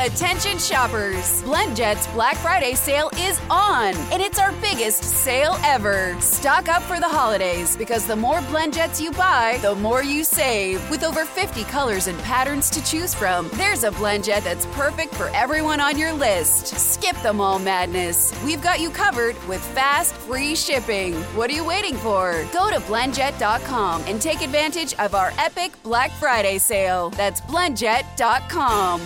[0.00, 1.42] Attention shoppers!
[1.42, 6.16] BlendJet's Black Friday sale is on, and it's our biggest sale ever.
[6.20, 10.88] Stock up for the holidays because the more BlendJets you buy, the more you save.
[10.88, 15.30] With over 50 colors and patterns to choose from, there's a BlendJet that's perfect for
[15.34, 16.68] everyone on your list.
[16.78, 18.32] Skip the mall madness.
[18.44, 21.14] We've got you covered with fast, free shipping.
[21.34, 22.46] What are you waiting for?
[22.52, 27.10] Go to blendjet.com and take advantage of our epic Black Friday sale.
[27.10, 29.00] That's blendjet.com.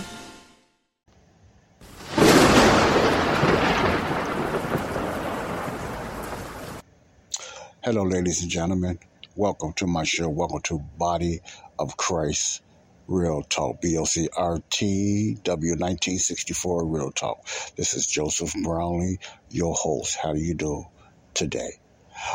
[7.85, 8.97] Hello, ladies and gentlemen.
[9.35, 10.29] Welcome to my show.
[10.29, 11.41] Welcome to Body
[11.77, 12.61] of Christ
[13.07, 13.81] Real Talk.
[13.81, 17.45] BOCRT W1964 Real Talk.
[17.75, 19.17] This is Joseph Brownlee,
[19.49, 20.17] your host.
[20.23, 20.85] How do you do
[21.33, 21.71] today?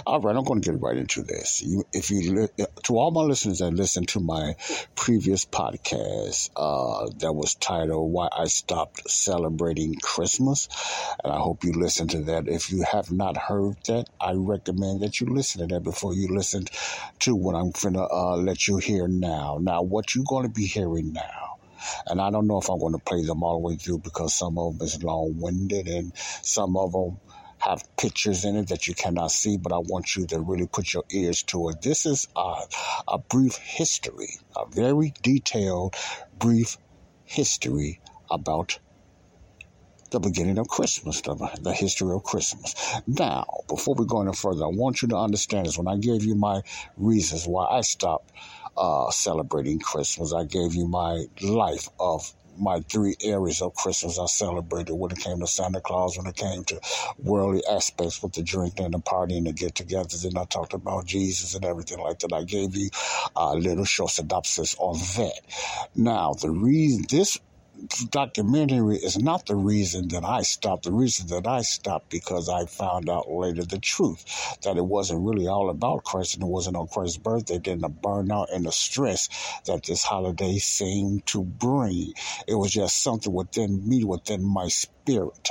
[0.06, 1.62] All right, I'm going to get right into this.
[1.62, 2.48] You, if you
[2.84, 4.54] to all my listeners that listened to my
[4.94, 10.68] previous podcast uh, that was titled "Why I Stopped Celebrating Christmas,"
[11.22, 12.48] and I hope you listened to that.
[12.48, 16.28] If you have not heard that, I recommend that you listen to that before you
[16.28, 16.66] listen
[17.20, 19.58] to what I'm going to uh, let you hear now.
[19.60, 21.48] Now, what you're going to be hearing now.
[22.06, 24.34] And I don't know if I'm going to play them all the way through because
[24.34, 26.12] some of them is long winded and
[26.42, 27.20] some of them
[27.58, 30.92] have pictures in it that you cannot see, but I want you to really put
[30.92, 31.82] your ears to it.
[31.82, 32.62] This is a,
[33.08, 35.94] a brief history, a very detailed,
[36.38, 36.78] brief
[37.24, 38.00] history
[38.30, 38.78] about
[40.10, 42.74] the beginning of Christmas, the, the history of Christmas.
[43.06, 45.76] Now, before we go any further, I want you to understand this.
[45.76, 46.62] When I gave you my
[46.96, 48.32] reasons why I stopped
[48.76, 54.26] uh, celebrating Christmas, I gave you my life of my three areas of Christmas I
[54.26, 56.80] celebrated when it came to Santa Claus, when it came to
[57.18, 60.74] worldly aspects with the drinking and the partying, and the get togethers, and I talked
[60.74, 62.32] about Jesus and everything like that.
[62.32, 62.90] I gave you
[63.36, 65.40] a little short synopsis on that.
[65.94, 67.38] Now, the reason this
[68.10, 70.84] documentary is not the reason that I stopped.
[70.84, 74.24] The reason that I stopped because I found out later the truth
[74.64, 77.60] that it wasn't really all about Christ and it wasn't on Christ's birthday.
[77.64, 79.28] Then the burnout and the stress
[79.66, 82.12] that this holiday seemed to bring.
[82.48, 85.50] It was just something within me, within my spirit.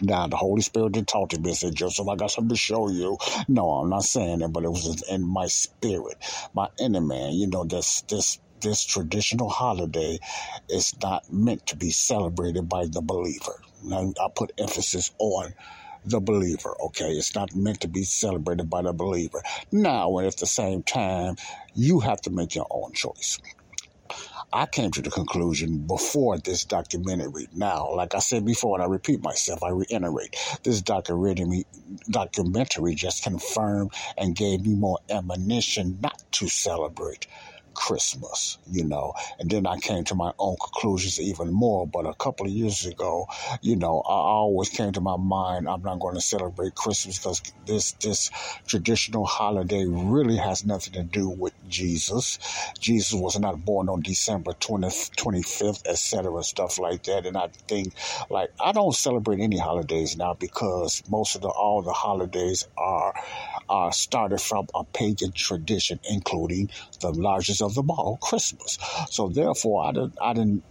[0.00, 2.56] Now, the Holy Spirit did talk to me and said, Joseph, I got something to
[2.56, 3.18] show you.
[3.48, 6.16] No, I'm not saying that, but it was in my spirit,
[6.54, 7.32] my inner man.
[7.32, 10.18] You know, this, this this traditional holiday
[10.68, 13.60] is not meant to be celebrated by the believer.
[13.82, 15.54] Now, I put emphasis on
[16.04, 17.10] the believer, okay?
[17.10, 19.42] It's not meant to be celebrated by the believer.
[19.72, 21.36] Now, and at the same time,
[21.74, 23.38] you have to make your own choice.
[24.52, 27.48] I came to the conclusion before this documentary.
[27.52, 31.66] Now, like I said before, and I repeat myself, I reiterate, this documentary,
[32.08, 37.26] documentary just confirmed and gave me more ammunition not to celebrate
[37.76, 39.14] Christmas, you know.
[39.38, 41.86] And then I came to my own conclusions even more.
[41.88, 43.26] But a couple of years ago,
[43.62, 47.42] you know, I always came to my mind, I'm not going to celebrate Christmas because
[47.66, 48.30] this this
[48.68, 52.40] traditional holiday really has nothing to do with Jesus.
[52.80, 57.26] Jesus was not born on December 20th, 25th, etc., stuff like that.
[57.26, 57.94] And I think,
[58.30, 63.14] like, I don't celebrate any holidays now because most of the all the holidays are
[63.68, 68.78] are started from a pagan tradition, including the largest of them all, Christmas.
[69.10, 70.62] So therefore, I didn't, I didn't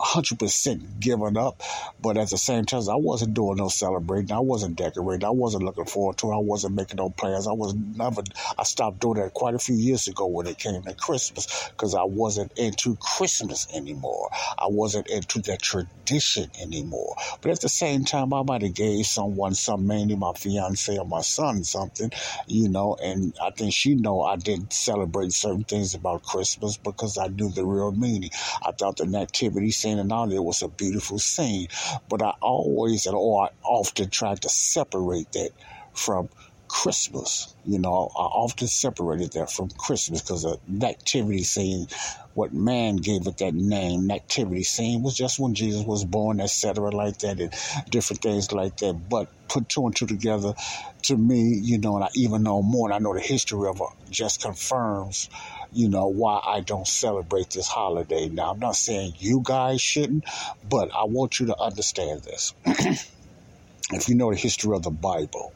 [0.00, 1.62] 100% given up.
[2.00, 4.32] But at the same time, I wasn't doing no celebrating.
[4.32, 5.26] I wasn't decorating.
[5.26, 6.34] I wasn't looking forward to it.
[6.34, 7.46] I wasn't making no plans.
[7.46, 8.22] I was never,
[8.58, 11.94] I stopped doing that quite a few years ago when it came to Christmas because
[11.94, 14.30] I wasn't into Christmas anymore.
[14.58, 17.16] I wasn't into that tradition anymore.
[17.42, 21.06] But at the same time, I might have gave someone, some mainly my fiance or
[21.06, 22.10] my son something,
[22.46, 27.18] you know, and I think she know I didn't celebrate certain things about Christmas because
[27.18, 28.30] I knew the real meaning.
[28.62, 31.68] I thought the nativity scene and all it was a beautiful scene.
[32.08, 35.50] But I always and or I often tried to separate that
[35.92, 36.28] from
[36.70, 37.52] Christmas.
[37.66, 41.88] You know, I often separated that from Christmas because the nativity scene,
[42.34, 46.90] what man gave it that name, nativity scene, was just when Jesus was born, etc.,
[46.90, 47.52] like that, and
[47.90, 49.08] different things like that.
[49.08, 50.54] But put two and two together,
[51.02, 53.80] to me, you know, and I even know more, and I know the history of
[53.80, 55.28] it just confirms
[55.72, 58.28] you know, why I don't celebrate this holiday.
[58.28, 60.24] Now, I'm not saying you guys shouldn't,
[60.68, 62.54] but I want you to understand this.
[62.66, 65.52] if you know the history of the Bible,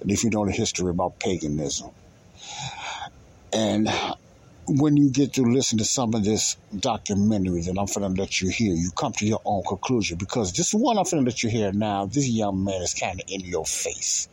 [0.00, 1.90] and if you know the history about paganism,
[3.52, 3.88] and
[4.66, 8.40] when you get to listen to some of this documentary that I'm going to let
[8.40, 11.42] you hear, you come to your own conclusion because this one I'm going to let
[11.42, 14.28] you hear now, this young man is kind of in your face.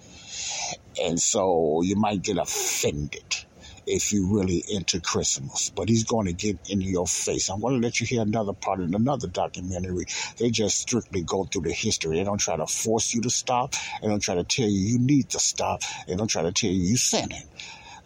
[1.02, 3.41] And so you might get offended
[3.86, 5.72] if you really into Christmas.
[5.76, 7.50] But he's going to get in your face.
[7.50, 10.06] I'm going to let you hear another part in another documentary.
[10.38, 12.18] They just strictly go through the history.
[12.18, 13.76] They don't try to force you to stop.
[14.02, 15.82] They don't try to tell you you need to stop.
[16.08, 17.44] They don't try to tell you you sinning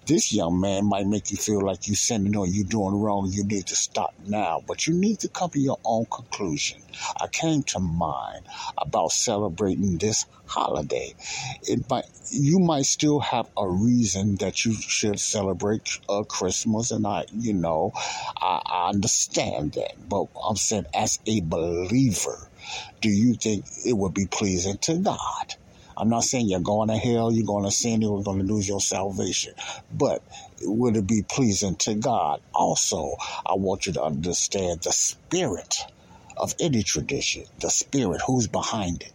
[0.06, 3.30] this young man might make you feel like you're sinning or you're doing wrong.
[3.31, 6.81] You need to stop now, but you need to come to your own conclusion.
[7.19, 8.46] I came to mind
[8.78, 11.16] about celebrating this holiday.
[11.63, 17.06] It might, you might still have a reason that you should celebrate uh, Christmas, and
[17.08, 20.08] I, you know, I, I understand that.
[20.08, 22.50] But I'm saying, as a believer,
[23.01, 25.56] do you think it would be pleasing to God?
[25.97, 28.68] I'm not saying you're going to hell, you're going to sin, you're going to lose
[28.68, 29.53] your salvation.
[29.94, 30.24] But
[30.62, 32.42] would it be pleasing to God?
[32.53, 33.15] Also,
[33.45, 35.77] I want you to understand the spirit
[36.38, 39.14] of any tradition, the spirit, who's behind it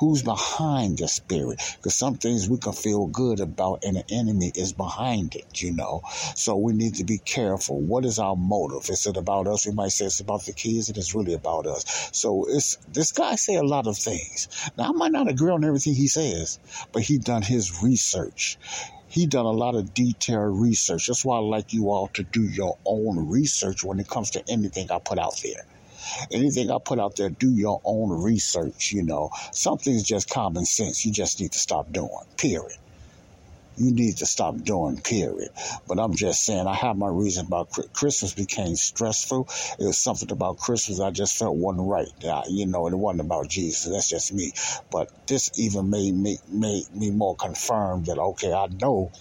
[0.00, 1.60] who's behind the spirit.
[1.76, 5.72] Because some things we can feel good about and the enemy is behind it, you
[5.72, 6.00] know.
[6.34, 7.78] So we need to be careful.
[7.78, 8.88] What is our motive?
[8.88, 9.66] Is it about us?
[9.66, 12.10] We might say it's about the kids, and it's really about us.
[12.12, 14.48] So it's this guy say a lot of things.
[14.78, 16.58] Now I might not agree on everything he says,
[16.92, 18.58] but he done his research
[19.10, 21.08] he done a lot of detailed research.
[21.08, 24.44] That's why I like you all to do your own research when it comes to
[24.48, 25.64] anything I put out there.
[26.30, 29.30] Anything I put out there, do your own research, you know.
[29.52, 31.04] Something's just common sense.
[31.04, 32.78] You just need to stop doing, period.
[33.76, 35.48] You need to stop doing, period.
[35.88, 39.48] But I'm just saying, I have my reason about Christmas became stressful.
[39.78, 42.08] It was something about Christmas I just felt wasn't right.
[42.48, 43.90] you know, it wasn't about Jesus.
[43.90, 44.52] That's just me.
[44.90, 49.12] But this even made me made me more confirmed that okay, I know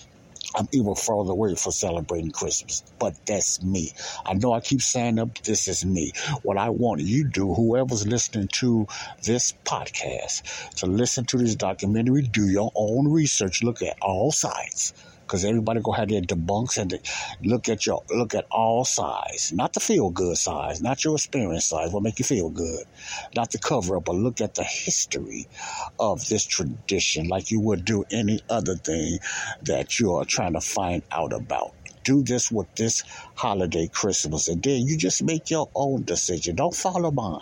[0.55, 2.83] I'm even further away from celebrating Christmas.
[2.97, 3.91] But that's me.
[4.25, 6.13] I know I keep saying up, this is me.
[6.43, 8.87] What I want you to do, whoever's listening to
[9.23, 14.93] this podcast, to listen to this documentary, do your own research, look at all sides
[15.29, 16.99] because everybody gonna have their debunks and
[17.43, 21.65] look at your look at all sides, not the feel good size, not your experience
[21.65, 22.83] size, what make you feel good,
[23.35, 25.47] not the cover up, but look at the history
[25.99, 29.19] of this tradition, like you would do any other thing
[29.61, 31.73] that you are trying to find out about
[32.05, 33.03] do this with this
[33.35, 34.47] holiday Christmas.
[34.47, 36.55] And then you just make your own decision.
[36.55, 37.41] Don't follow mine.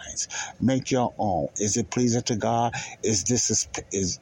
[0.60, 1.48] Make your own.
[1.56, 2.74] Is it pleasing to God?
[3.01, 4.19] Is this is, is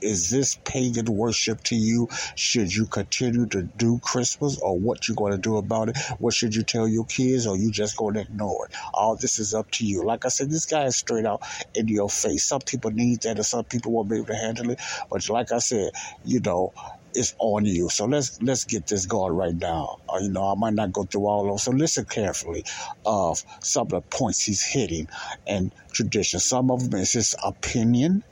[0.00, 2.08] is this pagan worship to you?
[2.34, 5.98] Should you continue to do Christmas or what you going to do about it?
[6.18, 8.76] What should you tell your kids or you just going to ignore it?
[8.92, 10.04] All this is up to you.
[10.04, 11.42] Like I said, this guy is straight out
[11.74, 12.44] in your face.
[12.44, 14.80] Some people need that and some people won't be able to handle it.
[15.10, 15.90] But like I said,
[16.24, 16.72] you know,
[17.14, 17.88] it's on you.
[17.88, 20.00] So let's let's get this going right now.
[20.12, 21.58] Uh, you know, I might not go through all of them.
[21.58, 22.64] So listen carefully
[23.06, 25.08] of some of the points he's hitting
[25.46, 26.40] and tradition.
[26.40, 28.24] Some of them is his opinion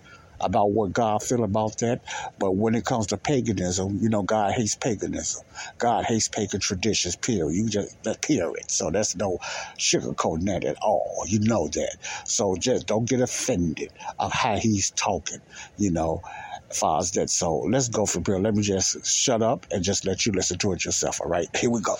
[0.42, 2.02] about what God feel about that.
[2.38, 5.42] But when it comes to paganism, you know, God hates paganism.
[5.78, 7.54] God hates pagan traditions, period.
[7.54, 8.70] You just, period.
[8.70, 9.38] So that's no
[9.78, 11.24] sugarcoating that at all.
[11.26, 11.96] You know that.
[12.26, 15.40] So just don't get offended of how he's talking,
[15.76, 16.22] you know,
[16.70, 17.30] as far as that.
[17.30, 18.38] So let's go from here.
[18.38, 21.20] Let me just shut up and just let you listen to it yourself.
[21.20, 21.48] All right.
[21.58, 21.96] Here we go.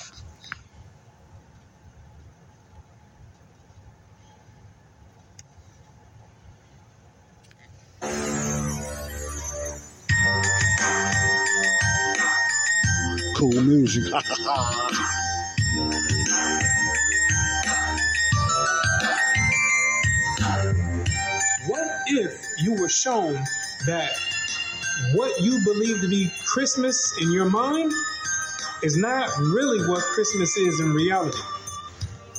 [14.13, 14.25] What
[22.09, 23.33] if you were shown
[23.87, 24.13] that
[25.15, 27.91] what you believe to be Christmas in your mind
[28.83, 31.39] is not really what Christmas is in reality?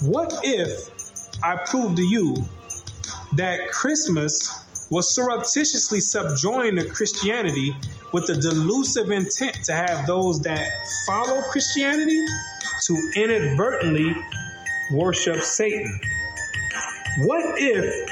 [0.03, 0.91] What if
[1.43, 2.35] I proved to you
[3.37, 7.75] that Christmas was surreptitiously subjoined to Christianity
[8.13, 10.63] with the delusive intent to have those that
[11.05, 12.23] follow Christianity
[12.85, 14.15] to inadvertently
[14.91, 15.99] worship Satan.
[17.21, 18.09] What if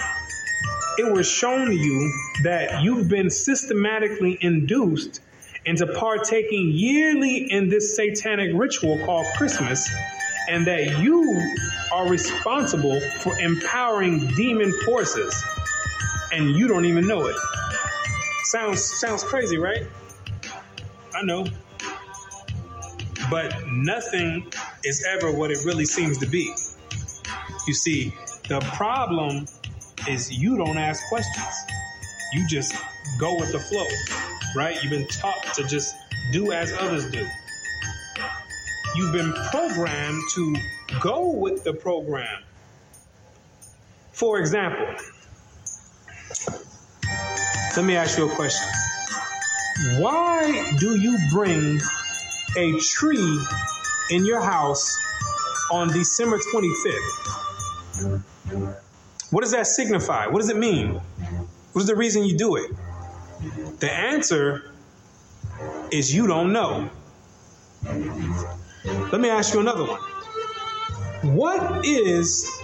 [0.98, 5.22] it was shown to you that you've been systematically induced
[5.66, 9.88] into partaking yearly in this satanic ritual called Christmas,
[10.50, 11.40] and that you
[11.94, 15.44] are responsible for empowering demon forces,
[16.32, 17.36] and you don't even know it?
[18.52, 19.84] Sounds sounds crazy, right?
[21.16, 21.46] I know.
[23.30, 24.52] But nothing
[24.84, 26.54] is ever what it really seems to be.
[27.66, 28.14] You see,
[28.50, 29.46] the problem
[30.06, 31.56] is you don't ask questions.
[32.34, 32.76] You just
[33.18, 33.88] go with the flow,
[34.54, 34.76] right?
[34.84, 35.96] You've been taught to just
[36.34, 37.26] do as others do.
[38.98, 40.56] You've been programmed to
[41.00, 42.44] go with the program.
[44.12, 44.94] For example,
[47.78, 48.68] let me ask you a question.
[50.00, 51.80] Why do you bring
[52.58, 53.40] a tree
[54.10, 55.00] in your house
[55.72, 58.24] on December 25th?
[59.32, 60.28] What does that signify?
[60.28, 61.00] What does it mean?
[61.72, 62.72] What is the reason you do it?
[63.80, 64.70] The answer
[65.92, 66.90] is you don't know.
[67.84, 70.02] Let me ask you another one.
[71.36, 72.61] What is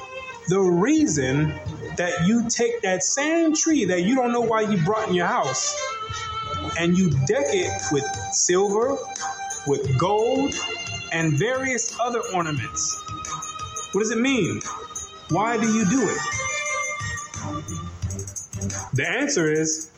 [0.48, 1.54] the reason
[1.98, 5.28] that you take that same tree that you don't know why you brought in your
[5.28, 5.76] house
[6.80, 8.98] and you deck it with silver,
[9.66, 10.54] with gold,
[11.12, 13.04] and various other ornaments?
[13.92, 14.62] What does it mean?
[15.30, 16.18] Why do you do it?
[18.94, 19.92] The answer is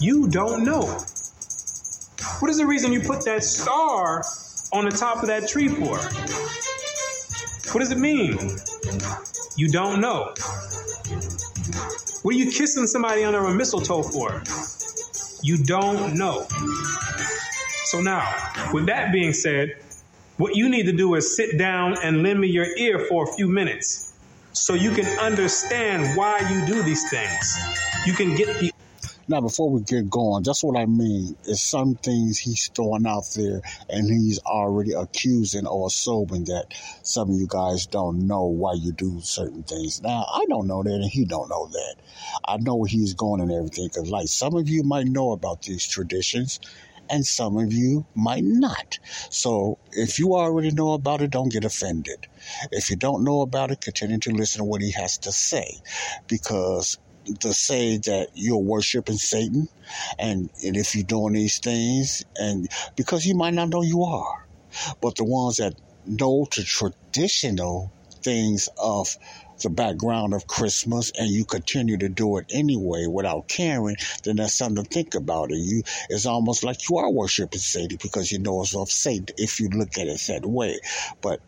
[0.00, 0.82] you don't know.
[2.40, 4.24] What is the reason you put that star
[4.72, 5.96] on the top of that tree for?
[7.72, 8.36] What does it mean?
[9.56, 10.34] You don't know.
[12.22, 14.42] What are you kissing somebody under a mistletoe for?
[15.42, 16.46] You don't know.
[17.86, 18.30] So now,
[18.74, 19.76] with that being said,
[20.36, 23.32] what you need to do is sit down and lend me your ear for a
[23.32, 24.12] few minutes
[24.52, 27.56] so you can understand why you do these things.
[28.04, 28.72] You can get the
[29.28, 31.36] now, before we get going, that's what I mean.
[31.44, 36.66] Is some things he's throwing out there, and he's already accusing or assuming that
[37.02, 40.00] some of you guys don't know why you do certain things.
[40.00, 41.96] Now, I don't know that, and he don't know that.
[42.46, 45.62] I know where he's going and everything, because like some of you might know about
[45.62, 46.60] these traditions,
[47.10, 48.98] and some of you might not.
[49.30, 52.26] So if you already know about it, don't get offended.
[52.70, 55.78] If you don't know about it, continue to listen to what he has to say
[56.28, 56.98] because
[57.40, 59.68] to say that you're worshiping Satan
[60.18, 64.46] and, and if you're doing these things and because you might not know you are.
[65.00, 65.74] But the ones that
[66.06, 67.92] know the traditional
[68.22, 69.16] things of
[69.62, 74.54] the background of Christmas and you continue to do it anyway without caring, then that's
[74.54, 75.50] something to think about.
[75.50, 79.34] It you it's almost like you are worshiping Satan because you know it's of Satan
[79.38, 80.78] if you look at it that way.
[81.22, 81.40] But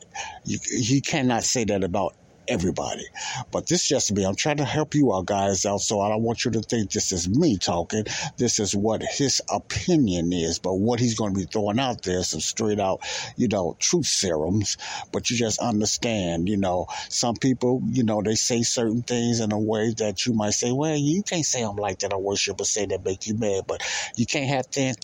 [0.44, 2.14] you you cannot say that about
[2.49, 3.05] everybody.
[3.50, 4.25] But this is just me.
[4.25, 5.81] I'm trying to help you out, guys, out.
[5.81, 8.05] So I don't want you to think this is me talking.
[8.37, 10.59] This is what his opinion is.
[10.59, 13.00] But what he's going to be throwing out there, some straight out,
[13.37, 14.76] you know, truth serums.
[15.12, 19.52] But you just understand, you know, some people, you know, they say certain things in
[19.52, 22.12] a way that you might say, well, you can't say I'm like that.
[22.12, 23.64] I worship or say that make you mad.
[23.67, 23.83] But
[24.17, 24.95] you can't have thin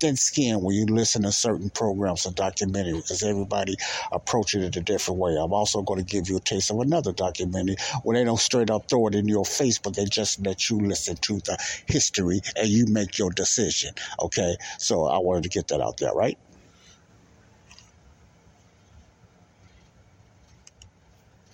[0.00, 3.76] thin skin when you listen to certain programs or documentaries because everybody
[4.10, 5.36] approaches it a different way.
[5.36, 8.70] I'm also going to give you a taste of another documentary where they don't straight
[8.70, 12.40] up throw it in your face, but they just let you listen to the history
[12.56, 13.94] and you make your decision.
[14.20, 16.38] Okay, so I wanted to get that out there, right?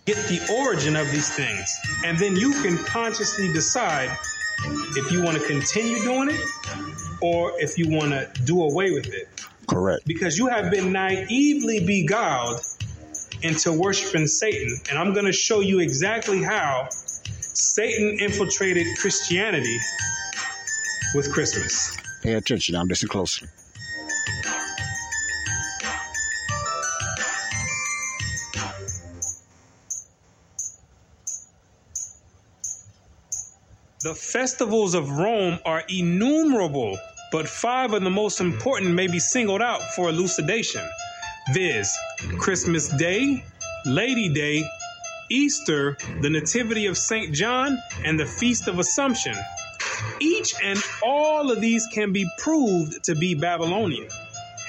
[0.06, 1.68] Get the origin of these things,
[2.04, 4.16] and then you can consciously decide
[4.96, 6.40] if you want to continue doing it
[7.20, 9.28] or if you want to do away with it.
[9.66, 10.06] Correct.
[10.06, 12.60] Because you have been naively beguiled
[13.42, 14.78] into worshiping Satan.
[14.90, 19.76] And I'm going to show you exactly how Satan infiltrated Christianity
[21.14, 21.96] with Christmas.
[22.22, 22.76] Pay attention.
[22.76, 23.48] I'm listening closely.
[34.06, 36.96] The festivals of Rome are innumerable,
[37.32, 40.88] but five of the most important may be singled out for elucidation
[41.52, 41.92] viz.,
[42.38, 43.44] Christmas Day,
[43.84, 44.64] Lady Day,
[45.28, 47.34] Easter, the Nativity of St.
[47.34, 49.34] John, and the Feast of Assumption.
[50.20, 54.08] Each and all of these can be proved to be Babylonian.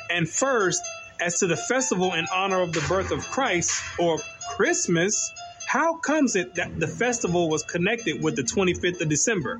[0.09, 0.81] And first,
[1.19, 4.17] as to the festival in honor of the birth of Christ, or
[4.55, 5.31] Christmas,
[5.67, 9.59] how comes it that the festival was connected with the 25th of December?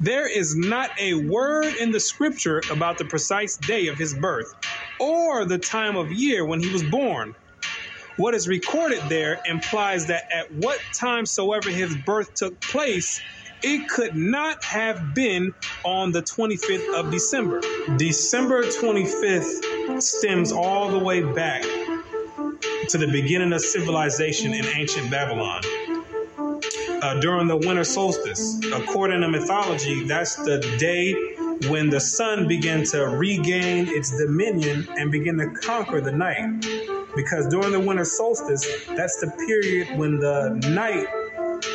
[0.00, 4.46] There is not a word in the scripture about the precise day of his birth
[5.00, 7.34] or the time of year when he was born.
[8.16, 13.20] What is recorded there implies that at what time soever his birth took place,
[13.62, 15.52] it could not have been
[15.84, 17.60] on the 25th of December.
[17.98, 21.64] December 25th stems all the way back
[22.88, 25.62] to the beginning of civilization in ancient Babylon.
[27.02, 31.12] Uh, during the winter solstice, according to mythology, that's the day
[31.68, 36.60] when the sun began to regain its dominion and begin to conquer the night.
[37.14, 41.06] Because during the winter solstice, that's the period when the night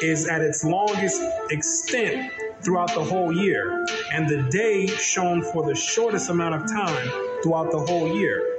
[0.04, 5.76] is at its longest extent throughout the whole year, and the day shown for the
[5.76, 7.10] shortest amount of time
[7.42, 8.59] throughout the whole year.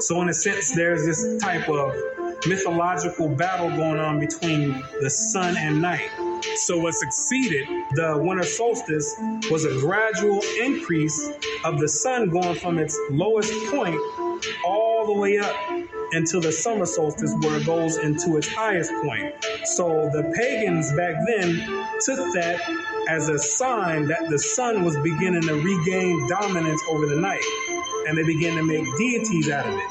[0.00, 1.94] So, in a sense, there's this type of
[2.46, 6.10] mythological battle going on between the sun and night.
[6.56, 9.14] So, what succeeded the winter solstice
[9.50, 11.30] was a gradual increase
[11.64, 13.98] of the sun going from its lowest point
[14.64, 15.54] all the way up
[16.12, 19.34] until the summer solstice where it goes into its highest point.
[19.64, 21.56] So the pagans back then
[22.04, 22.60] took that
[23.08, 27.42] as a sign that the sun was beginning to regain dominance over the night.
[28.06, 29.90] And they began to make deities out of it.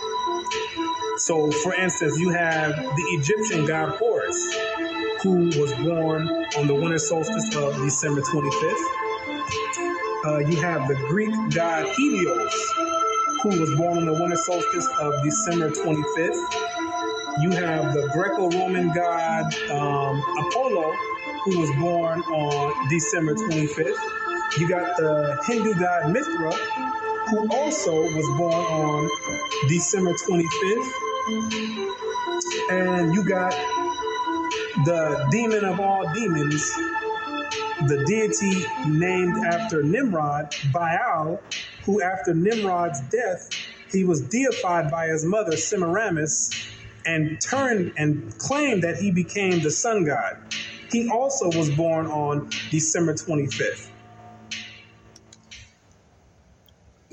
[1.17, 4.57] So, for instance, you have the Egyptian god Horus,
[5.23, 6.27] who was born
[6.57, 8.85] on the winter solstice of December 25th.
[10.25, 12.73] Uh, you have the Greek god Helios,
[13.43, 16.63] who was born on the winter solstice of December 25th.
[17.41, 20.93] You have the Greco Roman god um, Apollo,
[21.45, 23.97] who was born on December 25th.
[24.59, 26.51] You got the Hindu god Mithra,
[27.29, 29.09] who also was born on
[29.67, 30.91] December 25th.
[32.69, 33.51] And you got
[34.85, 36.69] the demon of all demons,
[37.87, 41.41] the deity named after Nimrod, Baal,
[41.85, 43.49] who after Nimrod's death,
[43.91, 46.51] he was deified by his mother Semiramis
[47.05, 50.37] and turned and claimed that he became the sun god.
[50.91, 53.89] He also was born on December 25th.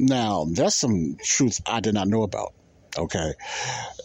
[0.01, 2.55] Now, that's some truth I did not know about.
[2.97, 3.35] Okay.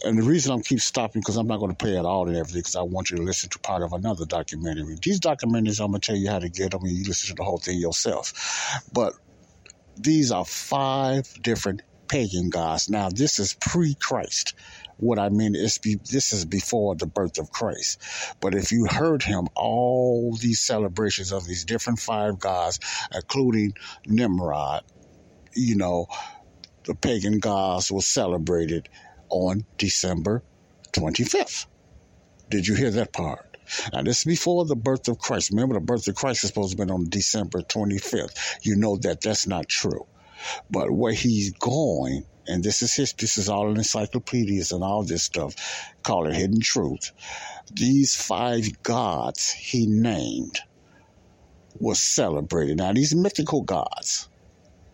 [0.04, 2.36] And the reason I'm keep stopping because I'm not going to play it all and
[2.36, 4.98] everything because I want you to listen to part of another documentary.
[5.02, 7.34] These documentaries, I'm going to tell you how to get them and you listen to
[7.34, 8.82] the whole thing yourself.
[8.92, 9.14] But
[9.96, 12.90] these are five different pagan gods.
[12.90, 14.52] Now, this is pre Christ.
[14.98, 18.00] What I mean is, be, this is before the birth of Christ.
[18.40, 22.80] But if you heard him, all these celebrations of these different five gods,
[23.14, 23.74] including
[24.06, 24.84] Nimrod,
[25.56, 26.06] you know,
[26.84, 28.88] the pagan gods were celebrated
[29.28, 30.42] on December
[30.92, 31.66] 25th.
[32.48, 33.56] Did you hear that part?
[33.92, 35.50] Now, this is before the birth of Christ.
[35.50, 38.58] Remember, the birth of Christ is supposed to have been on December 25th.
[38.62, 40.06] You know that that's not true.
[40.70, 45.02] But where he's going, and this is his, this is all in encyclopedias and all
[45.02, 45.54] this stuff,
[46.04, 47.10] call it hidden truth.
[47.72, 50.60] These five gods he named
[51.80, 52.76] was celebrated.
[52.76, 54.28] Now, these mythical gods,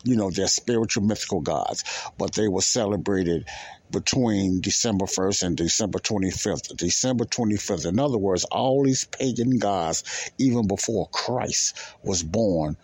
[0.04, 1.84] you know, they're spiritual mythical gods,
[2.18, 3.46] but they were celebrated
[3.90, 6.76] between December 1st and December 25th.
[6.76, 7.86] December 25th.
[7.86, 12.76] In other words, all these pagan gods, even before Christ was born,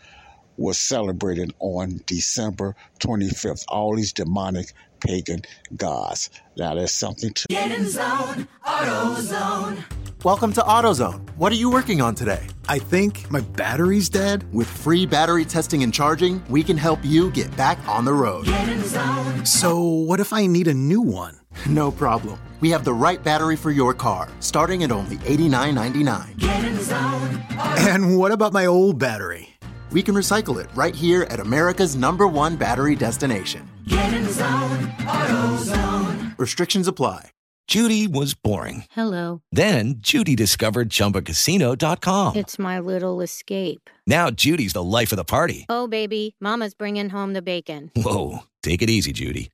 [0.57, 3.64] was celebrated on December 25th.
[3.68, 5.43] All these demonic pagan
[5.77, 6.31] gods.
[6.57, 9.85] Now there's something to Get in zone, AutoZone.
[10.25, 11.31] Welcome to AutoZone.
[11.37, 12.45] What are you working on today?
[12.69, 14.53] I think my battery's dead.
[14.53, 18.47] With free battery testing and charging, we can help you get back on the road.
[18.47, 19.47] Get in zone.
[19.47, 21.37] So, what if I need a new one?
[21.69, 22.39] No problem.
[22.61, 26.39] We have the right battery for your car, starting at only $89.99.
[26.39, 27.43] Get in zone.
[27.89, 29.58] And what about my old battery?
[29.92, 33.68] We can recycle it right here at America's number one battery destination.
[33.87, 36.38] Get in zone, AutoZone.
[36.38, 37.31] Restrictions apply.
[37.66, 38.85] Judy was boring.
[38.90, 39.42] Hello.
[39.53, 42.37] Then Judy discovered ChumbaCasino.com.
[42.37, 43.90] It's my little escape.
[44.07, 45.66] Now Judy's the life of the party.
[45.68, 47.90] Oh, baby, Mama's bringing home the bacon.
[47.94, 49.51] Whoa, take it easy, Judy.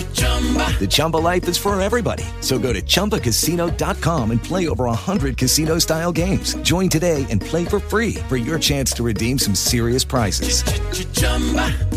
[0.00, 2.24] The Chumba life is for everybody.
[2.40, 6.54] So go to ChumbaCasino.com and play over 100 casino style games.
[6.62, 10.62] Join today and play for free for your chance to redeem some serious prizes.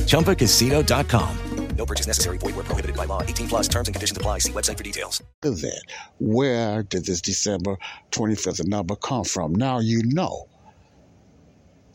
[0.08, 1.38] ChumbaCasino.com.
[1.78, 2.38] No purchase necessary.
[2.38, 3.24] Void where prohibited by law.
[3.24, 4.40] 18 plus terms and conditions apply.
[4.40, 5.22] See website for details.
[5.44, 5.84] of that.
[6.20, 7.78] Where did this December
[8.12, 9.54] 25th number come from?
[9.54, 10.46] Now you know.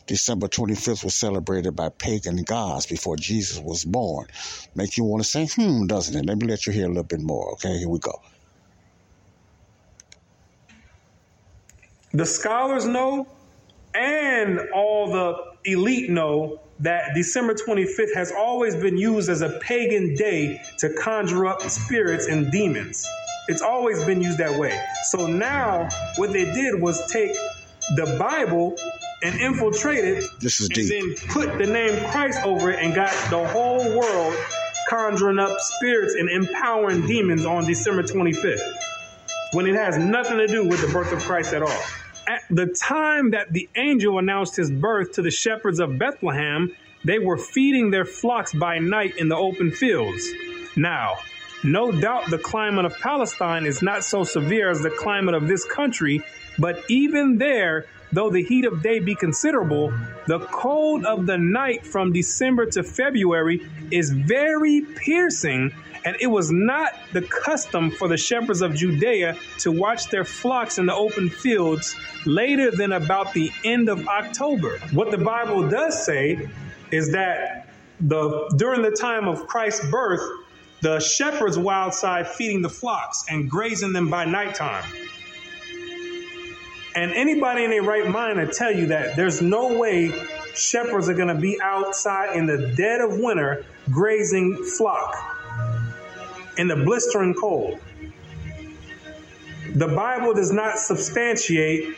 [0.08, 4.26] December 25th was celebrated by pagan gods before Jesus was born.
[4.74, 6.26] Make you want to say, hmm, doesn't it?
[6.26, 7.52] Let me let you hear a little bit more.
[7.52, 8.20] Okay, here we go.
[12.12, 13.28] The scholars know,
[13.94, 20.14] and all the elite know that December 25th has always been used as a pagan
[20.14, 23.06] day to conjure up spirits and demons.
[23.48, 24.80] It's always been used that way.
[25.10, 27.32] So now, what they did was take
[27.96, 28.76] the Bible
[29.22, 30.88] and infiltrate it, This is and deep.
[31.18, 34.34] then put the name Christ over it, and got the whole world
[34.88, 38.60] conjuring up spirits and empowering demons on December 25th
[39.52, 41.82] when it has nothing to do with the birth of Christ at all.
[42.28, 46.72] At the time that the angel announced his birth to the shepherds of Bethlehem,
[47.04, 50.28] they were feeding their flocks by night in the open fields.
[50.76, 51.16] Now,
[51.64, 55.64] no doubt the climate of Palestine is not so severe as the climate of this
[55.64, 56.22] country,
[56.58, 59.92] but even there, though the heat of day be considerable,
[60.26, 65.72] the cold of the night from December to February is very piercing,
[66.04, 70.78] and it was not the custom for the shepherds of Judea to watch their flocks
[70.78, 74.78] in the open fields later than about the end of October.
[74.92, 76.48] What the Bible does say
[76.90, 77.68] is that
[78.00, 80.22] the during the time of Christ's birth,
[80.80, 84.84] the shepherds were outside feeding the flocks and grazing them by nighttime.
[86.94, 90.12] And anybody in their right mind will tell you that there's no way
[90.54, 95.16] shepherds are going to be outside in the dead of winter grazing flock
[96.56, 97.78] in the blistering cold.
[99.74, 101.94] The Bible does not substantiate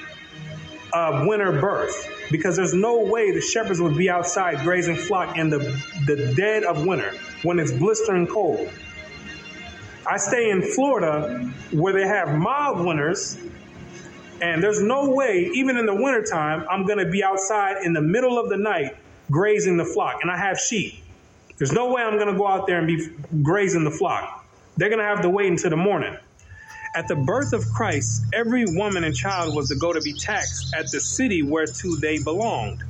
[0.92, 5.50] a winter birth because there's no way the shepherds would be outside grazing flock in
[5.50, 5.58] the,
[6.06, 8.68] the dead of winter when it's blistering cold.
[10.06, 13.38] I stay in Florida where they have mild winters
[14.42, 18.00] and there's no way, even in the wintertime, I'm going to be outside in the
[18.00, 18.96] middle of the night
[19.30, 20.20] grazing the flock.
[20.22, 21.02] And I have sheep.
[21.58, 23.08] There's no way I'm going to go out there and be
[23.42, 24.46] grazing the flock.
[24.76, 26.16] They're going to have to wait until the morning.
[26.94, 30.74] At the birth of Christ, every woman and child was to go to be taxed
[30.74, 32.82] at the city whereto they belonged,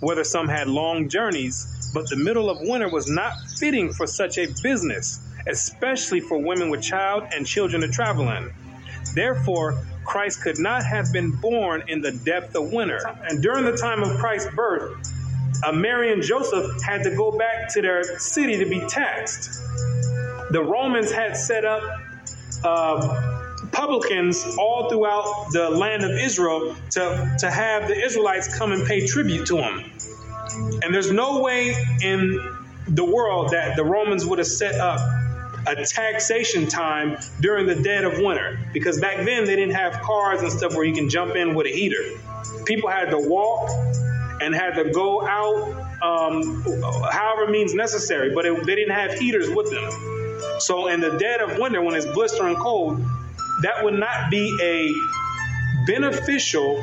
[0.00, 4.36] whether some had long journeys, but the middle of winter was not fitting for such
[4.36, 8.52] a business, especially for women with child and children to travel in.
[9.16, 13.00] Therefore, Christ could not have been born in the depth of winter.
[13.28, 14.92] And during the time of Christ's birth,
[15.64, 19.62] uh, Mary and Joseph had to go back to their city to be taxed.
[20.50, 21.82] The Romans had set up
[22.62, 28.86] uh, publicans all throughout the land of Israel to, to have the Israelites come and
[28.86, 29.90] pay tribute to them.
[30.82, 32.38] And there's no way in
[32.86, 35.00] the world that the Romans would have set up
[35.66, 40.42] a taxation time during the dead of winter because back then they didn't have cars
[40.42, 42.02] and stuff where you can jump in with a heater.
[42.64, 43.70] People had to walk
[44.40, 46.62] and had to go out um,
[47.10, 50.60] however means necessary, but it, they didn't have heaters with them.
[50.60, 53.04] So in the dead of winter, when it's blistering cold,
[53.62, 54.92] that would not be a
[55.86, 56.78] beneficial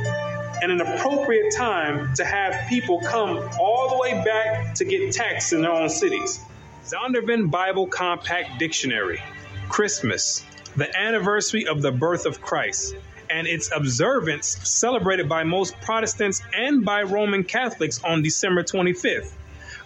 [0.61, 5.53] and an appropriate time to have people come all the way back to get taxed
[5.53, 6.39] in their own cities.
[6.85, 9.21] Zondervan Bible Compact Dictionary.
[9.69, 10.43] Christmas,
[10.75, 12.93] the anniversary of the birth of Christ,
[13.29, 19.31] and its observance celebrated by most Protestants and by Roman Catholics on December 25th,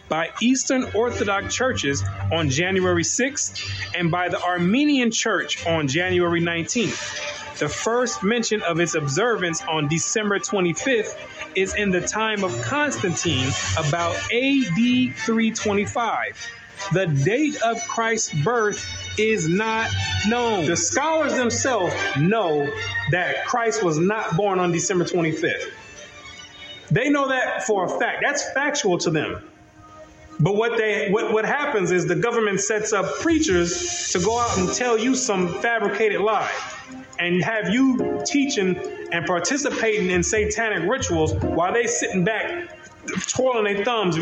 [0.10, 7.60] by Eastern Orthodox churches on January 6th, and by the Armenian Church on January 19th.
[7.60, 11.16] The first mention of its observance on December 25th
[11.56, 16.57] is in the time of Constantine, about AD 325.
[16.94, 18.86] The date of Christ's birth
[19.18, 19.90] is not
[20.28, 20.66] known.
[20.66, 22.70] The scholars themselves know
[23.12, 25.72] that Christ was not born on December 25th.
[26.92, 28.24] They know that for a fact.
[28.24, 29.42] That's factual to them.
[30.40, 34.58] But what they what, what happens is the government sets up preachers to go out
[34.58, 36.52] and tell you some fabricated lie
[37.18, 38.78] and have you teaching
[39.12, 42.70] and participating in satanic rituals while they sitting back
[43.28, 44.18] twirling their thumbs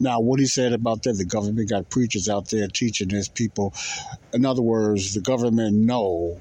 [0.00, 3.74] now, what he said about that, the government got preachers out there teaching his people.
[4.32, 6.38] In other words, the government know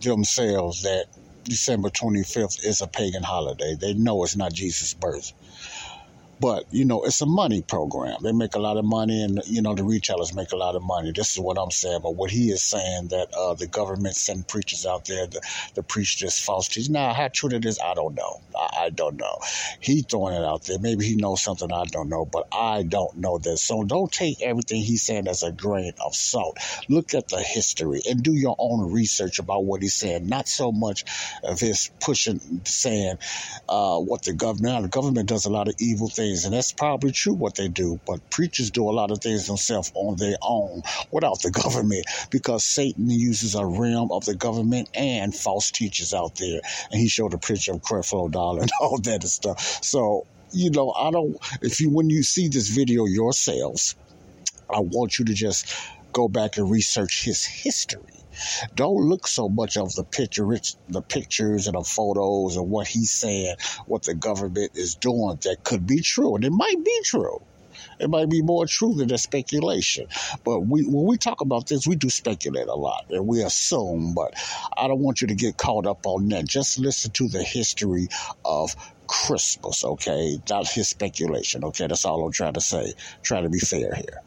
[0.00, 1.06] themselves that
[1.44, 3.74] December 25th is a pagan holiday.
[3.78, 5.32] They know it's not Jesus' birth.
[6.40, 8.18] But, you know, it's a money program.
[8.22, 10.82] They make a lot of money and, you know, the retailers make a lot of
[10.82, 11.12] money.
[11.12, 12.00] This is what I'm saying.
[12.02, 15.40] But what he is saying that uh, the government send preachers out there to,
[15.76, 16.92] to preach this false teaching.
[16.92, 18.40] Now, how true it is, I don't know.
[18.56, 19.38] I, I don't know.
[19.80, 20.78] He throwing it out there.
[20.78, 23.62] Maybe he knows something I don't know, but I don't know this.
[23.62, 26.58] So don't take everything he's saying as a grain of salt.
[26.88, 30.28] Look at the history and do your own research about what he's saying.
[30.28, 31.04] Not so much
[31.42, 33.18] of his pushing, saying
[33.68, 36.54] uh, what the government, now, the government does a lot of evil things things, and
[36.54, 38.00] that's probably true what they do.
[38.06, 42.64] But preachers do a lot of things themselves on their own without the government because
[42.64, 46.60] Satan uses a realm of the government and false teachers out there.
[46.90, 49.60] And he showed a picture of Creflo Dollar and all that stuff.
[49.82, 53.96] So, you know, I don't, if you, when you see this video yourselves,
[54.70, 55.72] I want you to just
[56.12, 58.13] go back and research his history
[58.74, 60.46] don't look so much of the picture,
[60.88, 65.64] the pictures and the photos and what he's saying, what the government is doing that
[65.64, 67.40] could be true, and it might be true.
[67.98, 70.06] It might be more true than the speculation.
[70.44, 74.14] But we, when we talk about this, we do speculate a lot and we assume.
[74.14, 74.34] But
[74.76, 76.46] I don't want you to get caught up on that.
[76.46, 78.08] Just listen to the history
[78.44, 78.74] of
[79.06, 80.38] Christmas, okay?
[80.48, 81.86] Not his speculation, okay?
[81.86, 82.94] That's all I'm trying to say.
[83.22, 84.22] Try to be fair here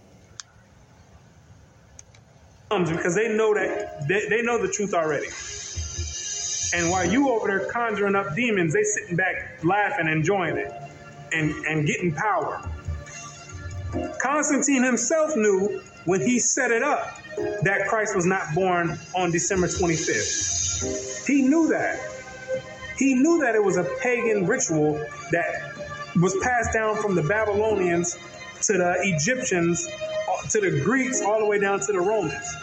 [2.70, 5.28] because they know that they, they know the truth already.
[6.74, 10.72] And while you over there conjuring up demons, they sitting back laughing, enjoying it,
[11.32, 12.62] and, and getting power.
[14.22, 17.22] Constantine himself knew when he set it up
[17.64, 21.26] that Christ was not born on December 25th.
[21.26, 22.00] He knew that.
[22.98, 24.94] He knew that it was a pagan ritual
[25.32, 25.74] that
[26.20, 28.18] was passed down from the Babylonians
[28.64, 29.88] to the Egyptians
[30.62, 32.56] to the Greeks all the way down to the Romans.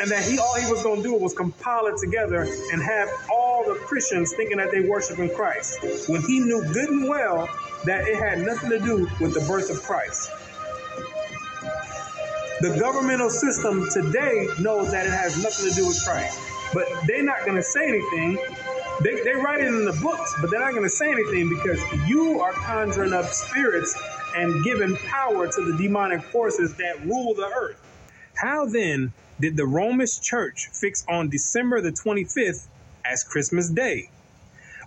[0.00, 3.08] And that he all he was going to do was compile it together and have
[3.30, 5.78] all the Christians thinking that they worship in Christ.
[6.08, 7.48] When he knew good and well
[7.84, 10.30] that it had nothing to do with the birth of Christ.
[12.60, 16.38] The governmental system today knows that it has nothing to do with Christ.
[16.74, 18.38] But they're not going to say anything.
[19.02, 21.80] They, they write it in the books, but they're not going to say anything because
[22.08, 23.96] you are conjuring up spirits
[24.36, 27.80] and given power to the demonic forces that rule the earth.
[28.36, 32.66] How then did the Roman church fix on December the 25th
[33.04, 34.10] as Christmas Day?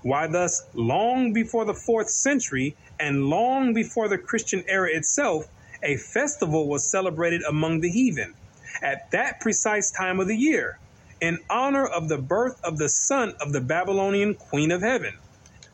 [0.04, 5.48] Why, thus, long before the fourth century and long before the Christian era itself,
[5.82, 8.34] a festival was celebrated among the heathen
[8.82, 10.78] at that precise time of the year
[11.22, 15.16] in honor of the birth of the son of the Babylonian queen of heaven.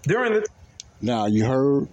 [0.03, 0.47] During the
[1.01, 1.87] Now, you heard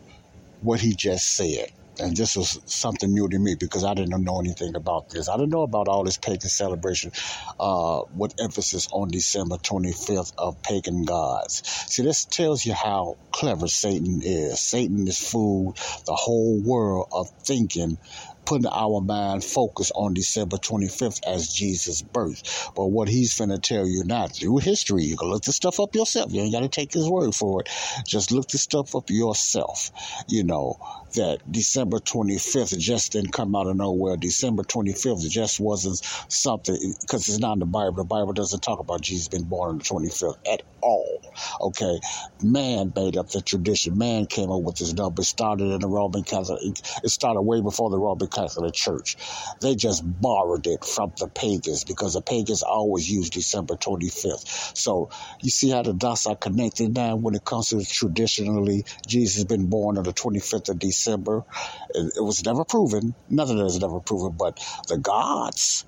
[0.63, 1.69] what he just said.
[2.01, 5.29] And this was something new to me because I didn't know anything about this.
[5.29, 7.13] I didn't know about all this pagan celebration
[7.61, 11.63] uh, with emphasis on December 25th of pagan gods.
[11.89, 14.61] See, this tells you how clever Satan is.
[14.61, 17.99] Satan is fooled the whole world of thinking
[18.45, 22.71] putting our mind focused on December 25th as Jesus' birth.
[22.77, 25.95] But what he's finna tell you now through history, you can look this stuff up
[25.95, 26.33] yourself.
[26.33, 27.69] You ain't got to take his word for it.
[28.07, 29.91] Just look this stuff up yourself.
[30.29, 30.77] You know,
[31.15, 34.17] that December 25th just didn't come out of nowhere.
[34.17, 37.95] December 25th just wasn't something, because it's not in the Bible.
[37.97, 41.21] The Bible doesn't talk about Jesus being born on the 25th at all.
[41.61, 42.01] Okay?
[42.43, 43.99] Man made up the tradition.
[43.99, 45.23] Man came up with this number.
[45.23, 46.61] It started in the Roman Catholic.
[47.05, 49.17] It started way before the Roman Catholic Church.
[49.63, 54.77] They just borrowed it from the pagans because the pagans always used December 25th.
[54.77, 55.11] So
[55.43, 59.69] you see how the dots are connected now when it comes to traditionally Jesus been
[59.69, 61.02] born on the 25th of December.
[61.07, 63.15] It, it was never proven.
[63.29, 65.85] Nothing is never proven, but the gods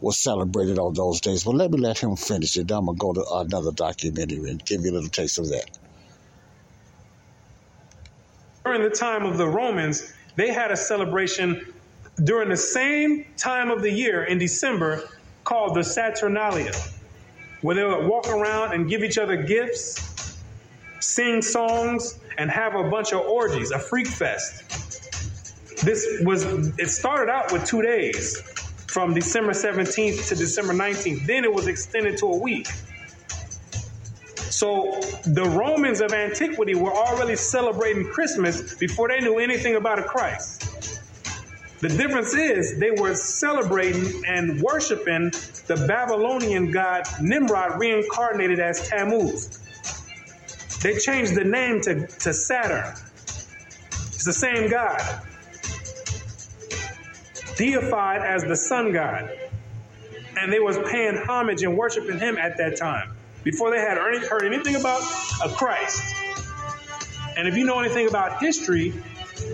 [0.00, 1.44] was celebrated on those days.
[1.44, 2.70] But let me let him finish it.
[2.72, 5.66] I'm gonna go to another documentary and give you a little taste of that.
[8.64, 11.74] during the time of the Romans, they had a celebration
[12.24, 15.02] during the same time of the year in December
[15.44, 16.72] called the Saturnalia,
[17.62, 20.09] where they would walk around and give each other gifts,
[21.14, 24.64] sing songs, and have a bunch of orgies, a freak fest.
[25.84, 26.44] This was,
[26.78, 28.40] it started out with two days
[28.86, 31.26] from December 17th to December 19th.
[31.26, 32.66] Then it was extended to a week.
[34.36, 40.02] So the Romans of antiquity were already celebrating Christmas before they knew anything about a
[40.02, 41.00] Christ.
[41.80, 45.30] The difference is they were celebrating and worshiping
[45.66, 49.60] the Babylonian god Nimrod reincarnated as Tammuz.
[50.80, 52.94] They changed the name to, to Saturn.
[54.20, 55.00] It's the same God.
[57.56, 59.30] Deified as the sun god.
[60.38, 63.12] And they was paying homage and worshiping him at that time
[63.44, 65.02] before they had heard anything about
[65.44, 66.14] a Christ.
[67.36, 68.94] And if you know anything about history,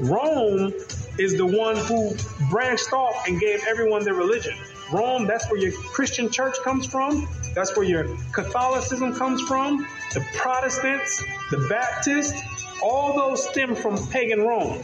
[0.01, 0.73] Rome
[1.19, 2.15] is the one who
[2.51, 4.57] branched off and gave everyone their religion.
[4.93, 7.29] Rome, that's where your Christian church comes from.
[7.57, 9.79] That's where your Catholicism comes from.
[10.13, 12.39] The Protestants, the Baptists,
[12.83, 14.83] all those stem from pagan Rome.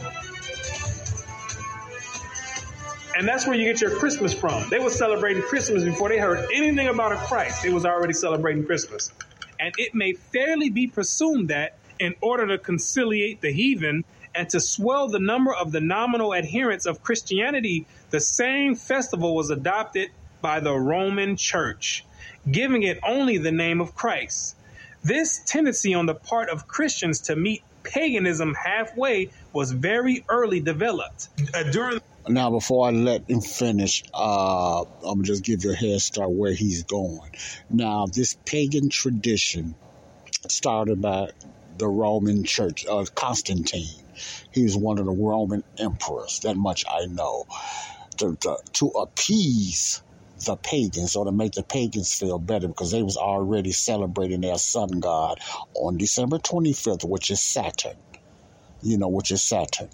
[3.15, 4.67] And that's where you get your Christmas from.
[4.71, 7.61] They were celebrating Christmas before they heard anything about a Christ.
[7.61, 9.11] They was already celebrating Christmas.
[9.59, 14.59] And it may fairly be presumed that in order to conciliate the heathen and to
[14.59, 20.09] swell the number of the nominal adherents of Christianity, the same festival was adopted
[20.41, 22.03] by the Roman Church,
[22.49, 24.55] giving it only the name of Christ.
[25.03, 31.29] This tendency on the part of Christians to meet paganism halfway was very early developed.
[31.53, 35.75] Uh, during Now, before I let him finish, uh, I'm gonna just give you a
[35.75, 37.31] head start where he's going.
[37.69, 39.75] Now, this pagan tradition
[40.47, 41.31] started by
[41.77, 44.03] the Roman Church, uh, Constantine.
[44.51, 46.39] He was one of the Roman emperors.
[46.41, 47.45] That much I know.
[48.17, 50.03] To, to, to appease
[50.45, 54.57] the pagans or to make the pagans feel better because they was already celebrating their
[54.57, 55.39] sun god
[55.75, 57.97] on December 25th, which is Saturn.
[58.81, 59.89] You know, which is Saturn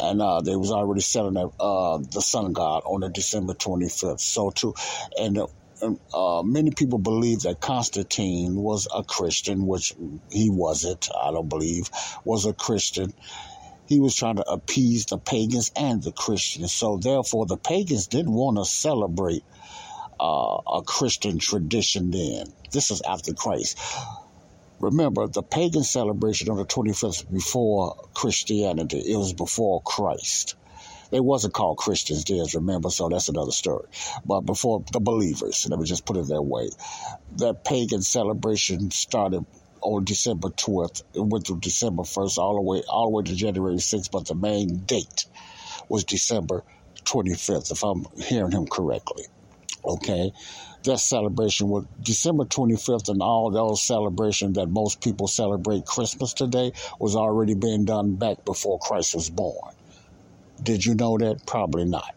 [0.00, 4.20] and uh, they was already selling uh, the sun god on the December 25th.
[4.20, 4.74] So too,
[5.18, 5.46] and uh,
[6.14, 9.94] uh, many people believe that Constantine was a Christian, which
[10.30, 11.08] he wasn't.
[11.18, 11.88] I don't believe
[12.24, 13.12] was a Christian.
[13.86, 16.72] He was trying to appease the pagans and the Christians.
[16.72, 19.44] So therefore, the pagans didn't want to celebrate
[20.18, 22.10] uh, a Christian tradition.
[22.10, 23.78] Then this is after Christ.
[24.80, 28.98] Remember, the pagan celebration on the 25th before Christianity.
[28.98, 30.54] It was before Christ.
[31.10, 32.90] They wasn't called Christians then, remember?
[32.90, 33.86] So that's another story.
[34.24, 36.70] But before the believers, let me just put it that way,
[37.36, 39.46] that pagan celebration started
[39.82, 41.02] on December 12th.
[41.14, 44.26] It went through December 1st all the way all the way to January 6th, but
[44.26, 45.26] the main date
[45.88, 46.64] was December
[47.06, 49.24] 25th, if I'm hearing him correctly.
[49.84, 50.32] Okay,
[50.84, 56.72] that celebration was December 25th, and all those celebrations that most people celebrate Christmas today
[57.00, 59.74] was already being done back before Christ was born.
[60.62, 61.46] Did you know that?
[61.46, 62.15] Probably not.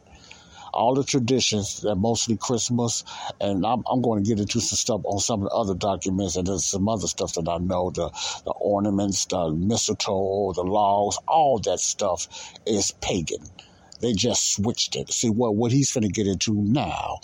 [0.74, 3.04] All the traditions that mostly Christmas,
[3.40, 6.36] and I'm, I'm going to get into some stuff on some of the other documents,
[6.36, 8.10] and there's some other stuff that I know the,
[8.46, 12.28] the ornaments, the mistletoe, the laws, all that stuff
[12.66, 13.44] is pagan.
[14.02, 15.12] They just switched it.
[15.12, 17.20] See, what, what he's going to get into now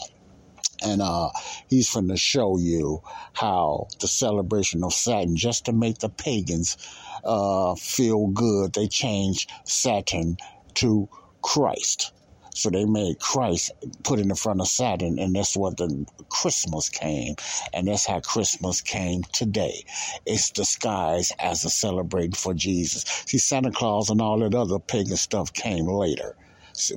[0.84, 1.30] and uh,
[1.68, 3.02] he's going to show you
[3.34, 6.78] how the celebration of Saturn, just to make the pagans
[7.24, 10.38] uh, feel good, they changed Saturn
[10.76, 11.10] to
[11.42, 12.12] Christ.
[12.56, 13.72] So they made Christ
[14.04, 17.36] put in the front of Saturn, and that's what the Christmas came,
[17.74, 19.84] and that's how Christmas came today.
[20.26, 23.04] It's disguised as a celebration for Jesus.
[23.28, 26.36] See, Santa Claus and all that other pagan stuff came later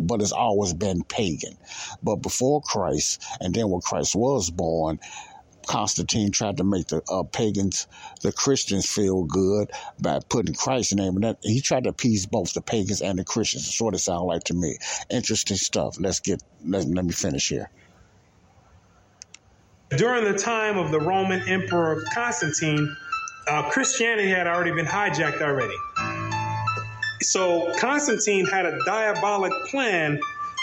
[0.00, 1.56] but it's always been pagan.
[2.02, 4.98] But before Christ, and then when Christ was born,
[5.68, 7.86] Constantine tried to make the uh, pagans,
[8.22, 11.38] the Christians, feel good by putting Christ's name in that.
[11.42, 13.66] He tried to appease both the pagans and the Christians.
[13.66, 14.78] That's what it sounds like to me.
[15.10, 15.96] Interesting stuff.
[16.00, 16.42] Let's get.
[16.64, 17.70] Let, let me finish here.
[19.90, 22.94] During the time of the Roman Emperor Constantine,
[23.48, 25.76] uh, Christianity had already been hijacked already.
[27.20, 30.18] So Constantine had a diabolic plan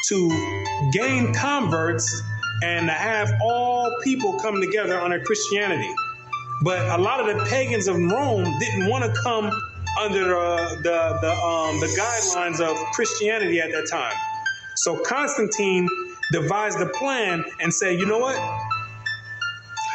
[0.07, 0.29] to
[0.91, 2.23] gain converts
[2.63, 5.89] and to have all people come together under Christianity.
[6.63, 9.51] But a lot of the pagans of Rome didn't want to come
[9.99, 14.15] under uh, the the um, the guidelines of Christianity at that time.
[14.77, 15.87] So Constantine
[16.31, 18.35] devised a plan and said, "You know what?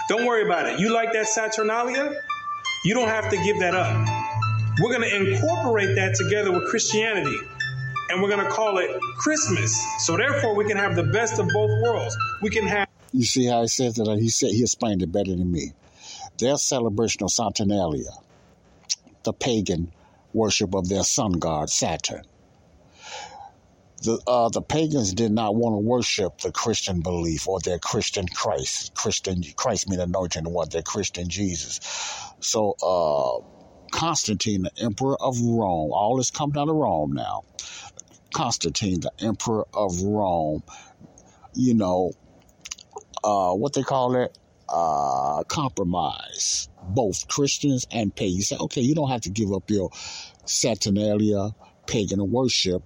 [0.08, 0.80] Don't worry about it.
[0.80, 2.12] You like that Saturnalia?
[2.84, 4.08] You don't have to give that up.
[4.80, 7.38] We're going to incorporate that together with Christianity."
[8.10, 9.74] And we're going to call it Christmas.
[10.00, 12.16] So therefore, we can have the best of both worlds.
[12.42, 12.88] We can have.
[13.12, 14.18] You see how he says that?
[14.20, 15.72] He said he explained it better than me.
[16.38, 18.10] Their celebration of Saturnalia,
[19.24, 19.92] the pagan
[20.32, 22.22] worship of their sun god Saturn.
[24.02, 28.26] The uh, the pagans did not want to worship the Christian belief or their Christian
[28.28, 28.94] Christ.
[28.94, 31.80] Christian Christ mean anointing what their Christian Jesus.
[32.40, 33.44] So uh,
[33.90, 37.42] Constantine, the emperor of Rome, all this come down to Rome now.
[38.34, 40.62] Constantine, the emperor of Rome,
[41.54, 42.12] you know,
[43.24, 44.36] uh, what they call it,
[44.68, 48.52] uh, compromise, both Christians and pagans.
[48.52, 49.90] Okay, you don't have to give up your
[50.44, 51.50] Saturnalia,
[51.86, 52.82] pagan worship.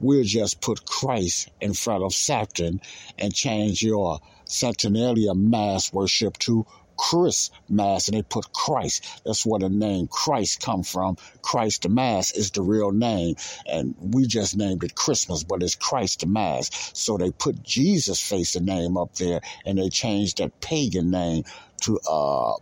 [0.00, 2.80] We'll just put Christ in front of Saturn
[3.18, 6.66] and change your Saturnalia mass worship to
[7.00, 9.22] Chris Mass and they put Christ.
[9.24, 11.16] That's where the name Christ come from.
[11.40, 13.36] Christ the Mass is the real name.
[13.66, 16.68] And we just named it Christmas, but it's Christ the Mass.
[16.92, 21.44] So they put Jesus face the name up there and they changed that pagan name
[21.82, 22.52] to uh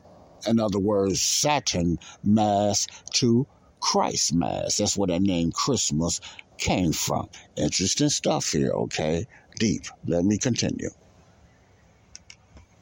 [0.47, 3.45] in other words, Saturn Mass to
[3.81, 4.77] Christ Mass.
[4.77, 6.21] That's where that name Christmas
[6.59, 7.29] came from.
[7.57, 9.27] Interesting stuff here, okay?
[9.59, 9.87] Deep.
[10.07, 10.91] Let me continue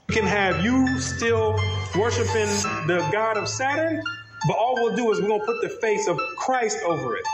[0.08, 1.52] can have you still
[1.98, 2.48] worshiping
[2.86, 4.02] the God of Saturn,
[4.46, 7.24] but all we'll do is we're going to put the face of Christ over it.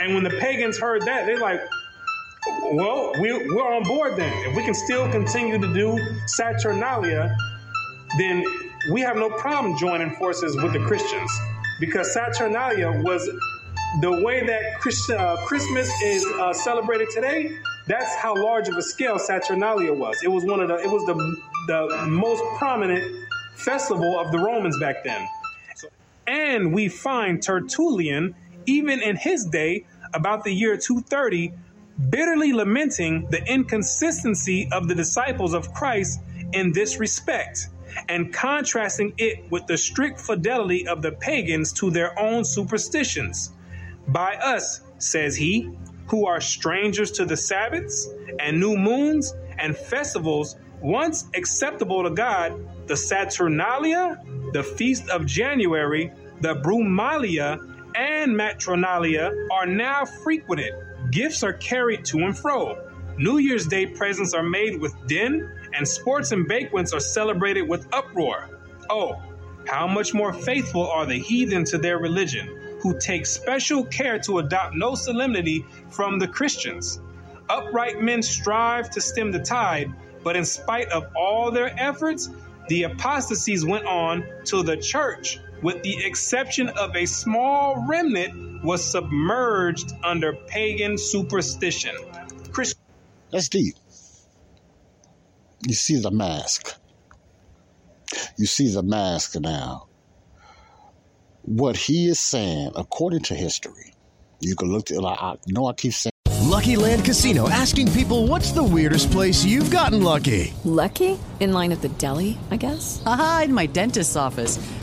[0.00, 1.60] And when the pagans heard that, they're like,
[2.72, 4.32] well, we're, we're on board then.
[4.48, 7.36] If we can still continue to do Saturnalia,
[8.16, 8.44] then
[8.92, 11.30] we have no problem joining forces with the Christians
[11.80, 13.28] because Saturnalia was
[14.00, 17.58] the way that Christ, uh, Christmas is uh, celebrated today.
[17.88, 20.22] That's how large of a scale Saturnalia was.
[20.22, 21.14] It was one of the it was the
[21.66, 23.02] the most prominent
[23.56, 25.26] festival of the Romans back then.
[26.26, 28.34] And we find Tertullian,
[28.66, 31.52] even in his day, about the year 230,
[32.10, 36.20] bitterly lamenting the inconsistency of the disciples of Christ
[36.52, 37.68] in this respect,
[38.08, 43.50] and contrasting it with the strict fidelity of the pagans to their own superstitions.
[44.06, 45.70] By us, says he,
[46.08, 48.08] who are strangers to the Sabbaths
[48.40, 52.54] and new moons and festivals once acceptable to God,
[52.86, 57.58] the Saturnalia, the Feast of January, the Brumalia,
[57.94, 60.72] and Matronalia are now frequented.
[61.10, 62.84] Gifts are carried to and fro.
[63.18, 67.88] New Year's Day presents are made with din, and sports and banquets are celebrated with
[67.92, 68.48] uproar.
[68.88, 69.20] Oh,
[69.66, 72.67] how much more faithful are the heathen to their religion!
[72.80, 77.00] Who take special care to adopt no solemnity from the Christians.
[77.48, 82.30] Upright men strive to stem the tide, but in spite of all their efforts,
[82.68, 88.84] the apostasies went on till the church, with the exception of a small remnant, was
[88.84, 91.94] submerged under pagan superstition.
[92.52, 92.78] Christ-
[93.30, 93.74] That's deep.
[95.66, 96.74] You see the mask.
[98.36, 99.87] You see the mask now.
[101.50, 103.94] What he is saying, according to history,
[104.38, 105.02] you can look at.
[105.02, 106.12] I know I keep saying.
[106.42, 111.72] Lucky Land Casino asking people, "What's the weirdest place you've gotten lucky?" Lucky in line
[111.72, 113.00] at the deli, I guess.
[113.06, 114.58] Aha, in my dentist's office.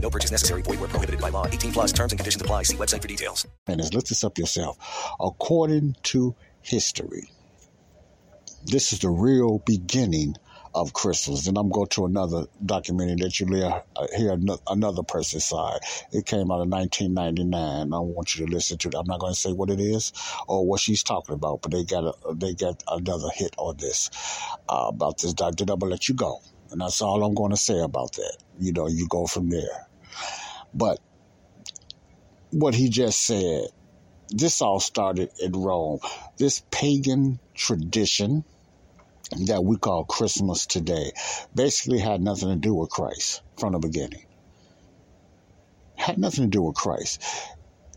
[0.00, 0.62] No purchase necessary.
[0.62, 1.46] Void where prohibited by law.
[1.46, 2.64] 18 plus terms and conditions apply.
[2.64, 3.46] See website for details.
[3.66, 4.78] And look this up yourself.
[5.20, 7.30] According to history,
[8.64, 10.36] this is the real beginning
[10.74, 11.46] of Christmas.
[11.46, 13.46] And I'm going to another documentary that you
[14.16, 14.38] hear
[14.68, 15.80] another person's side.
[16.12, 17.92] It came out in 1999.
[17.92, 18.94] I want you to listen to it.
[18.94, 20.12] I'm not going to say what it is
[20.46, 24.10] or what she's talking about, but they got a, they got another hit on this
[24.68, 25.64] uh, about this doctor.
[25.64, 26.38] I'm gonna let you go,
[26.70, 28.36] and that's all I'm going to say about that.
[28.58, 29.89] You know, you go from there.
[30.74, 30.98] But
[32.50, 33.66] what he just said,
[34.30, 36.00] this all started in Rome.
[36.36, 38.44] This pagan tradition
[39.46, 41.12] that we call Christmas today
[41.54, 44.26] basically had nothing to do with Christ from the beginning.
[45.94, 47.22] Had nothing to do with Christ.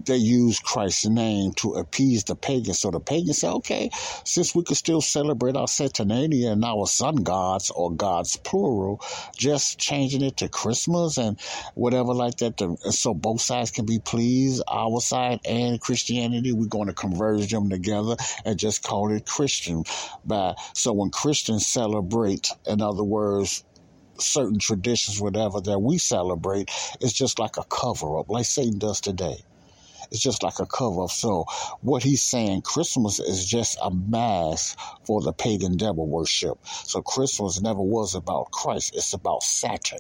[0.05, 2.79] They used Christ's name to appease the pagans.
[2.79, 3.89] So the pagans said, okay,
[4.25, 9.01] since we could still celebrate our Saturnalia and our sun gods or gods plural,
[9.35, 11.39] just changing it to Christmas and
[11.75, 12.57] whatever like that.
[12.57, 16.51] To, so both sides can be pleased, our side and Christianity.
[16.51, 19.83] We're going to converge them together and just call it Christian.
[20.25, 23.63] By, so when Christians celebrate, in other words,
[24.19, 26.69] certain traditions, whatever that we celebrate,
[27.01, 29.43] it's just like a cover up, like Satan does today.
[30.13, 31.09] It's just like a cover up.
[31.11, 31.45] So
[31.81, 36.59] what he's saying, Christmas is just a mask for the pagan devil worship.
[36.65, 38.95] So Christmas never was about Christ.
[38.95, 39.99] It's about Saturn.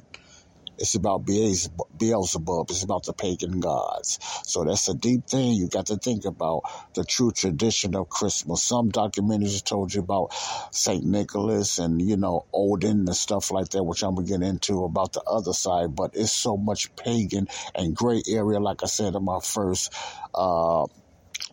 [0.77, 2.69] It's about Beelzebub.
[2.69, 4.19] It's about the pagan gods.
[4.45, 5.53] So that's a deep thing.
[5.53, 6.63] You got to think about
[6.95, 8.63] the true tradition of Christmas.
[8.63, 10.33] Some documentaries told you about
[10.71, 11.03] St.
[11.03, 14.83] Nicholas and, you know, Odin and stuff like that, which I'm going to get into
[14.83, 15.95] about the other side.
[15.95, 19.93] But it's so much pagan and gray area, like I said in my first
[20.33, 20.87] uh,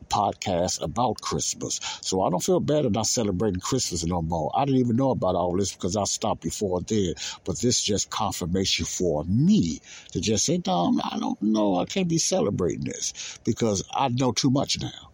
[0.09, 1.81] podcast about Christmas.
[2.03, 4.51] So I don't feel bad about not celebrating Christmas no more.
[4.55, 7.15] I didn't even know about all this because I stopped before then.
[7.45, 9.81] But this is just confirmation for me
[10.13, 11.77] to just say, no, I don't know.
[11.77, 15.11] I can't be celebrating this because I know too much now.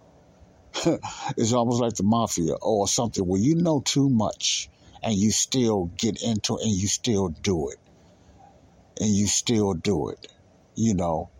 [1.37, 4.69] it's almost like the mafia or something where you know too much
[5.03, 7.79] and you still get into it and you still do it.
[9.01, 10.27] And you still do it.
[10.75, 11.31] You know,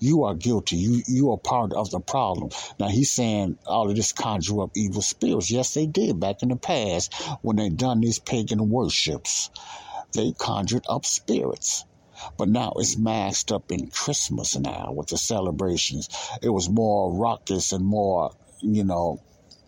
[0.00, 0.76] you are guilty.
[0.76, 2.50] You you are part of the problem.
[2.78, 5.50] Now he's saying all of this conjure up evil spirits.
[5.50, 9.50] Yes, they did back in the past when they done these pagan worships.
[10.14, 11.84] They conjured up spirits.
[12.36, 16.08] But now it's masked up in Christmas now with the celebrations.
[16.42, 18.30] It was more raucous and more,
[18.60, 19.20] you know,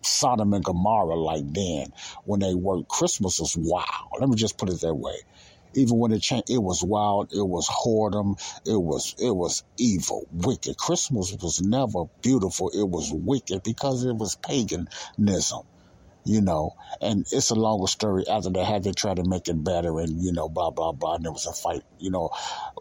[0.03, 1.87] Sodom and Gomorrah like then
[2.25, 2.89] when they worked.
[2.89, 4.09] Christmas was wow.
[4.19, 5.15] Let me just put it that way
[5.75, 10.27] even when it changed, it was wild, it was whoredom, it was it was evil,
[10.33, 10.77] wicked.
[10.77, 15.65] Christmas was never beautiful; it was wicked because it was paganism
[16.25, 19.61] you know, and it's a longer story after they had to try to make it
[19.63, 21.15] better and, you know, blah, blah, blah.
[21.15, 22.29] And there was a fight, you know,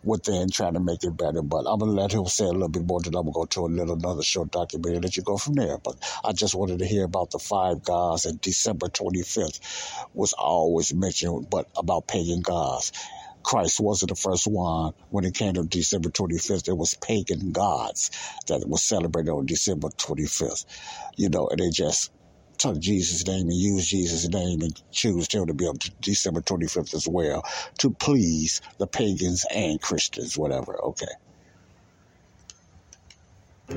[0.04, 1.42] within trying to make it better.
[1.42, 3.38] But I'm going to let him say a little bit more, then I'm going to
[3.40, 5.78] go to a little another short documentary and let you go from there.
[5.78, 10.94] But I just wanted to hear about the five gods and December 25th was always
[10.94, 12.92] mentioned, but about pagan gods.
[13.42, 14.92] Christ wasn't the first one.
[15.10, 18.12] When it came to December 25th, it was pagan gods
[18.46, 20.64] that was celebrated on December 25th.
[21.16, 22.12] You know, and they just
[22.58, 26.94] took Jesus' name and used Jesus' name and choose him to be on December 25th
[26.94, 27.44] as well
[27.78, 30.80] to please the pagans and Christians, whatever.
[30.84, 31.06] Okay.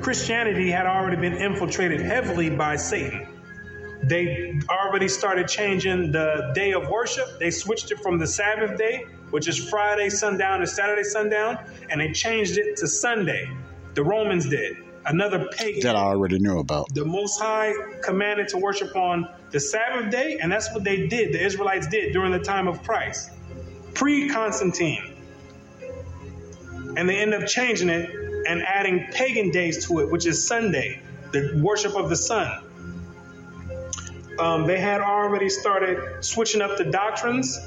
[0.02, 3.28] Christianity had already been infiltrated heavily by Satan.
[4.04, 7.40] They already started changing the day of worship.
[7.40, 11.58] They switched it from the Sabbath day, which is Friday sundown to Saturday sundown,
[11.90, 13.50] and they changed it to Sunday.
[13.96, 14.85] The Romans did.
[15.06, 15.82] Another pagan.
[15.82, 16.94] That I already knew about.
[16.94, 21.32] The Most High commanded to worship on the Sabbath day, and that's what they did.
[21.32, 23.30] The Israelites did during the time of Christ,
[23.94, 25.14] pre Constantine.
[26.98, 28.10] And they end up changing it
[28.48, 31.02] and adding pagan days to it, which is Sunday,
[31.32, 32.64] the worship of the sun.
[34.40, 37.60] Um, they had already started switching up the doctrines,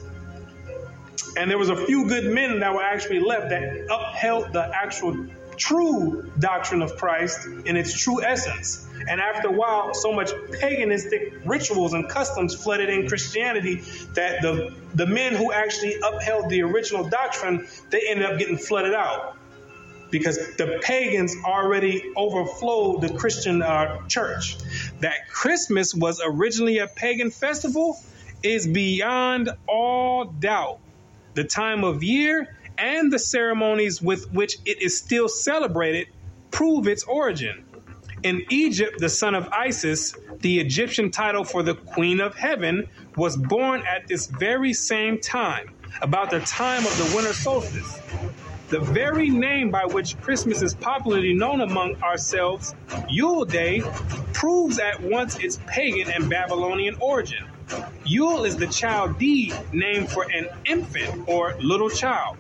[1.37, 5.27] and there was a few good men that were actually left that upheld the actual
[5.59, 8.87] true doctrine of Christ in its true essence.
[9.09, 13.77] And after a while, so much paganistic rituals and customs flooded in Christianity
[14.15, 18.95] that the the men who actually upheld the original doctrine, they ended up getting flooded
[18.95, 19.37] out
[20.11, 24.57] because the pagans already overflowed the Christian uh, church.
[25.01, 28.01] That Christmas was originally a pagan festival
[28.43, 30.79] is beyond all doubt.
[31.35, 32.49] The time of year
[32.79, 36.09] and the ceremonies with which it is still celebrated
[36.51, 37.65] prove its origin.
[38.23, 43.37] In Egypt, the son of Isis, the Egyptian title for the Queen of Heaven, was
[43.37, 48.01] born at this very same time, about the time of the winter solstice.
[48.69, 52.75] The very name by which Christmas is popularly known among ourselves,
[53.09, 53.83] Yule Day,
[54.33, 57.47] proves at once its pagan and Babylonian origin.
[58.05, 62.37] Yule is the Chaldee name for an infant or little child,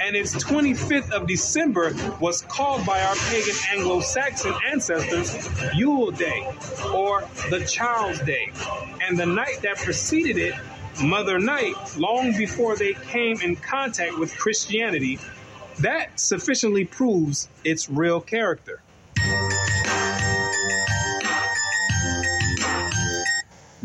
[0.00, 6.46] and its 25th of December was called by our pagan Anglo Saxon ancestors Yule Day
[6.92, 8.52] or the Child's Day,
[9.00, 10.54] and the night that preceded it,
[11.02, 15.18] Mother Night, long before they came in contact with Christianity,
[15.80, 18.82] that sufficiently proves its real character.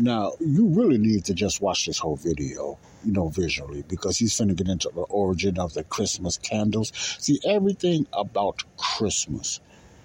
[0.02, 4.34] Now, you really need to just watch this whole video, you know, visually, because he's
[4.36, 6.90] finna get into the origin of the Christmas candles.
[7.20, 9.60] See, everything about Christmas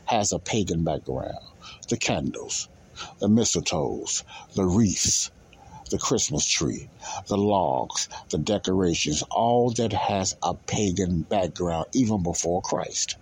[0.06, 1.43] has a pagan background.
[1.89, 2.70] The candles,
[3.18, 4.22] the mistletoes,
[4.54, 5.32] the wreaths,
[5.89, 6.89] the Christmas tree,
[7.26, 13.18] the logs, the decorations, all that has a pagan background even before Christ.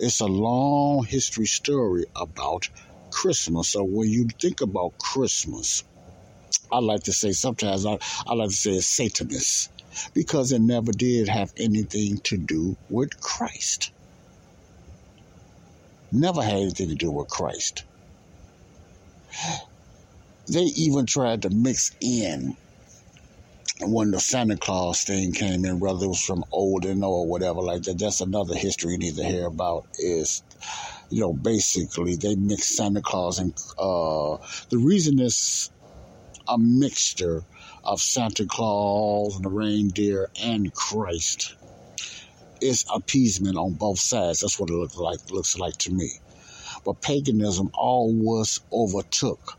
[0.00, 2.68] It's a long history story about
[3.16, 3.72] Christmas.
[3.72, 5.84] So when you think about Christmas,
[6.72, 9.70] I like to say sometimes I, I like to say it's Satanist
[10.14, 13.92] because it never did have anything to do with Christ.
[16.12, 17.74] Never had anything to do with Christ
[20.52, 22.54] they even tried to mix in
[23.82, 27.82] when the Santa Claus thing came in, whether it was from Odin or whatever like
[27.82, 27.98] that.
[27.98, 29.84] That's another history you need to hear about.
[29.98, 30.42] Is
[31.10, 34.36] you know basically they mix Santa Claus and uh,
[34.70, 35.70] the reason is
[36.48, 37.42] a mixture
[37.84, 41.54] of Santa Claus and the reindeer and Christ
[42.60, 44.40] is appeasement on both sides.
[44.40, 46.10] That's what it looks like looks like to me.
[46.84, 49.58] But paganism always overtook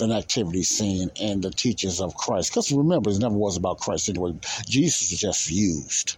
[0.00, 2.50] an activity scene and the teachings of Christ.
[2.50, 4.32] Because remember, it never was about Christ anyway.
[4.66, 6.16] Jesus was just used.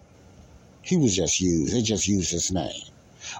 [0.82, 1.74] He was just used.
[1.74, 2.91] They just used his name.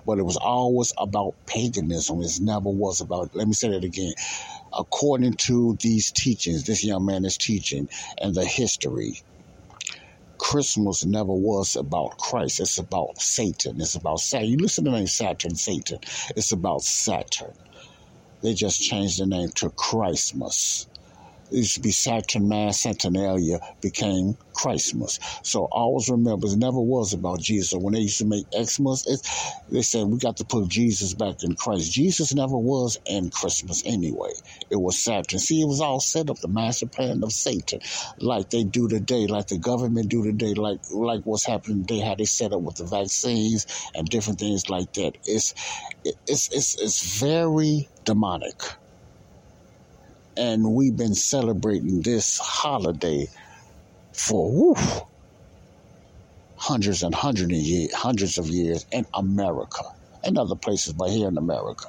[0.07, 2.23] But it was always about paganism.
[2.23, 4.13] It never was about, let me say that again.
[4.77, 7.89] According to these teachings, this young man is teaching
[8.19, 9.21] and the history,
[10.39, 12.61] Christmas never was about Christ.
[12.61, 13.81] It's about Satan.
[13.81, 14.49] It's about Saturn.
[14.49, 15.99] You listen to the name Saturn, Satan.
[16.37, 17.55] It's about Saturn.
[18.43, 20.89] They just changed the name to Christmas.
[21.53, 25.19] It used to be Saturnalia, Saturnalia became Christmas.
[25.45, 27.75] So always remember, it never was about Jesus.
[27.79, 29.21] When they used to make Xmas, it,
[29.73, 31.93] they said we got to put Jesus back in Christ.
[31.93, 34.31] Jesus never was in Christmas anyway.
[34.71, 35.41] It was Saturn.
[35.41, 37.81] See, it was all set up, the master plan of Satan,
[38.21, 42.17] like they do today, like the government do today, like like what's happening today, how
[42.17, 45.15] they set up with the vaccines and different things like that.
[45.27, 45.55] It's
[46.05, 48.57] it's it's it's very demonic
[50.37, 53.29] and we've been celebrating this holiday
[54.13, 54.75] for
[56.57, 59.83] hundreds and hundreds of years, hundreds of years in America
[60.25, 61.89] and other places, but here in America.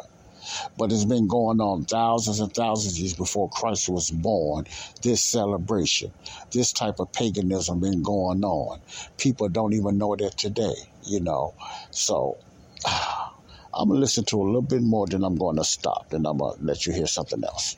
[0.78, 4.66] But it's been going on thousands and thousands of years before Christ was born.
[5.02, 6.12] This celebration,
[6.52, 8.82] this type of paganism, been going on.
[9.18, 10.76] People don't even know that today,
[11.06, 11.54] you know.
[11.92, 12.38] So
[12.86, 16.58] I'm gonna listen to a little bit more, then I'm to stop, and I'm gonna
[16.62, 17.78] let you hear something else.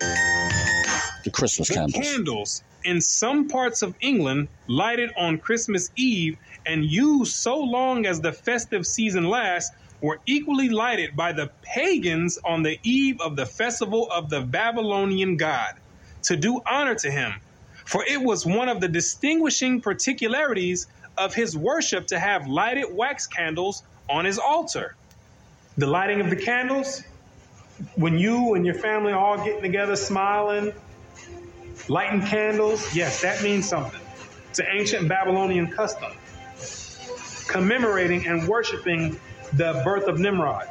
[0.00, 2.06] The Christmas the candles.
[2.06, 8.20] candles in some parts of England lighted on Christmas Eve and used so long as
[8.20, 9.70] the festive season lasts
[10.00, 15.36] were equally lighted by the pagans on the eve of the festival of the Babylonian
[15.36, 15.74] god
[16.22, 17.34] to do honor to him.
[17.84, 20.86] For it was one of the distinguishing particularities
[21.18, 24.94] of his worship to have lighted wax candles on his altar.
[25.76, 27.02] The lighting of the candles,
[27.94, 30.72] when you and your family are all getting together smiling,
[31.88, 34.00] lighting candles, yes, that means something.
[34.50, 36.12] It's an ancient Babylonian custom
[37.50, 39.18] commemorating and worshiping
[39.54, 40.68] the birth of Nimrod,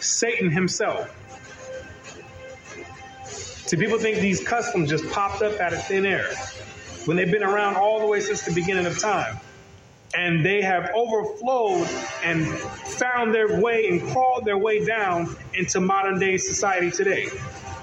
[0.00, 1.12] Satan himself.
[3.66, 6.30] See, people think these customs just popped up out of thin air
[7.04, 9.38] when they've been around all the way since the beginning of time.
[10.16, 11.86] And they have overflowed
[12.24, 17.28] and found their way and crawled their way down into modern day society today.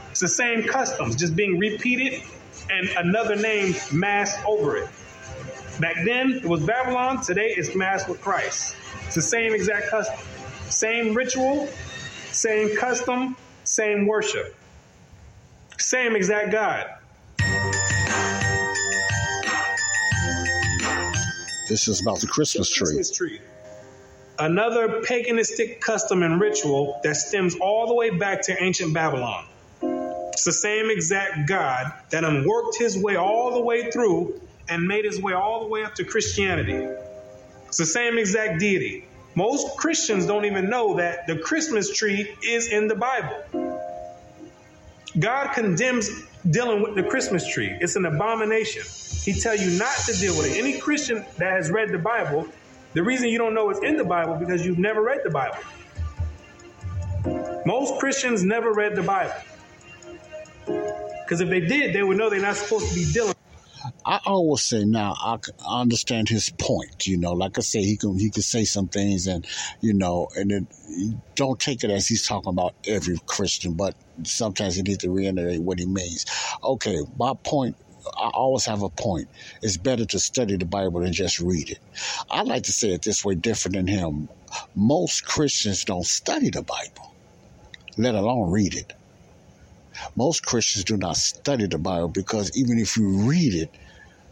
[0.10, 2.24] It's the same customs, just being repeated
[2.70, 4.90] and another name masked over it.
[5.80, 7.22] Back then, it was Babylon.
[7.24, 8.76] Today, it's masked with Christ.
[9.06, 10.20] It's the same exact custom,
[10.70, 11.68] same ritual,
[12.32, 14.56] same custom, same worship,
[15.78, 16.88] same exact God.
[21.74, 22.86] This is about the Christmas tree.
[22.86, 23.42] Christmas tree.
[24.38, 29.48] Another paganistic custom and ritual that stems all the way back to ancient Babylon.
[30.34, 35.04] It's the same exact God that unworked his way all the way through and made
[35.04, 36.88] his way all the way up to Christianity.
[37.66, 39.08] It's the same exact deity.
[39.34, 43.90] Most Christians don't even know that the Christmas tree is in the Bible.
[45.18, 46.12] God condemns
[46.50, 47.78] dealing with the Christmas tree.
[47.80, 48.84] It's an abomination.
[49.24, 50.58] He tell you not to deal with it.
[50.58, 52.48] Any Christian that has read the Bible,
[52.94, 55.58] the reason you don't know it's in the Bible because you've never read the Bible.
[57.66, 59.34] Most Christians never read the Bible.
[60.66, 63.34] Because if they did, they would know they're not supposed to be dealing.
[64.06, 67.08] I always say now I understand his point.
[67.08, 69.46] You know, like I say, he can he can say some things, and
[69.82, 70.68] you know, and then
[71.36, 75.62] don't take it as he's talking about every Christian, but sometimes he needs to reiterate
[75.62, 76.26] what he means.
[76.64, 77.78] Okay, my point.
[78.18, 79.30] I always have a point.
[79.62, 81.80] It's better to study the Bible than just read it.
[82.30, 84.28] I like to say it this way, different than him.
[84.76, 87.16] Most Christians don't study the Bible,
[87.98, 88.92] let alone read it.
[90.18, 93.74] Most Christians do not study the Bible because even if you read it,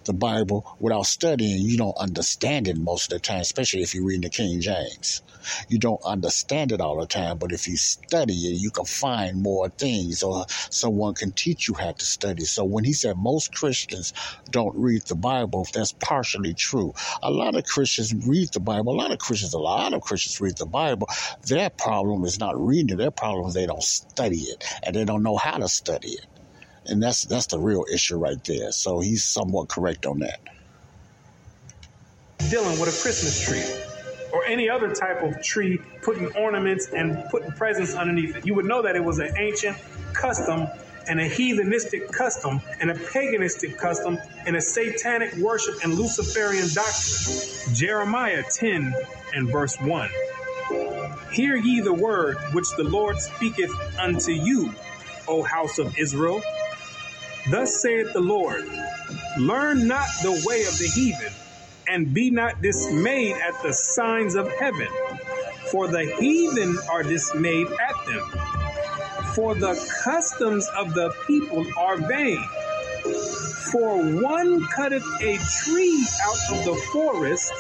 [0.06, 4.06] the Bible without studying, you don't understand it most of the time, especially if you're
[4.06, 5.22] reading the King James.
[5.70, 9.42] You don't understand it all the time, but if you study it, you can find
[9.42, 12.46] more things or someone can teach you how to study.
[12.46, 14.14] So when he said most Christians
[14.52, 16.94] don't read the Bible, that's partially true.
[17.24, 18.94] A lot of Christians read the Bible.
[18.94, 21.08] A lot of Christians, a lot of Christians read the Bible.
[21.48, 22.98] Their problem is not reading it.
[22.98, 26.26] Their problem is they don't study it and they don't know how to study it.
[26.88, 28.72] And that's that's the real issue right there.
[28.72, 30.40] So he's somewhat correct on that.
[32.50, 33.64] dealing with a Christmas tree
[34.34, 38.46] or any other type of tree, putting ornaments and putting presents underneath it.
[38.46, 39.78] You would know that it was an ancient
[40.14, 40.68] custom
[41.08, 47.76] and a heathenistic custom and a paganistic custom and a satanic worship and Luciferian doctrine.
[47.76, 48.96] Jeremiah 10
[49.36, 50.10] and verse 1.
[51.34, 54.74] Hear ye the word which the Lord speaketh unto you,
[55.28, 56.42] O house of Israel.
[57.50, 58.64] Thus saith the Lord
[59.38, 61.34] Learn not the way of the heathen,
[61.88, 64.88] and be not dismayed at the signs of heaven,
[65.72, 68.50] for the heathen are dismayed at them.
[69.36, 72.44] For the customs of the people are vain.
[73.72, 77.54] For one cutteth a tree out of the forest,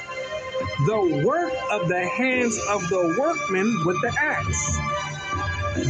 [0.85, 4.77] the work of the hands of the workman with the axe.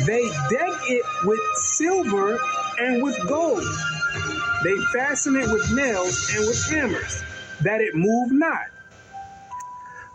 [0.05, 2.39] They deck it with silver
[2.79, 3.63] and with gold.
[4.63, 7.23] They fasten it with nails and with hammers,
[7.61, 8.67] that it move not.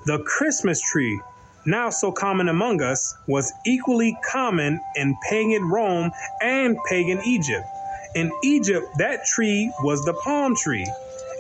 [0.07, 1.21] The Christmas tree,
[1.65, 7.67] now so common among us, was equally common in pagan Rome and pagan Egypt.
[8.15, 10.87] In Egypt, that tree was the palm tree.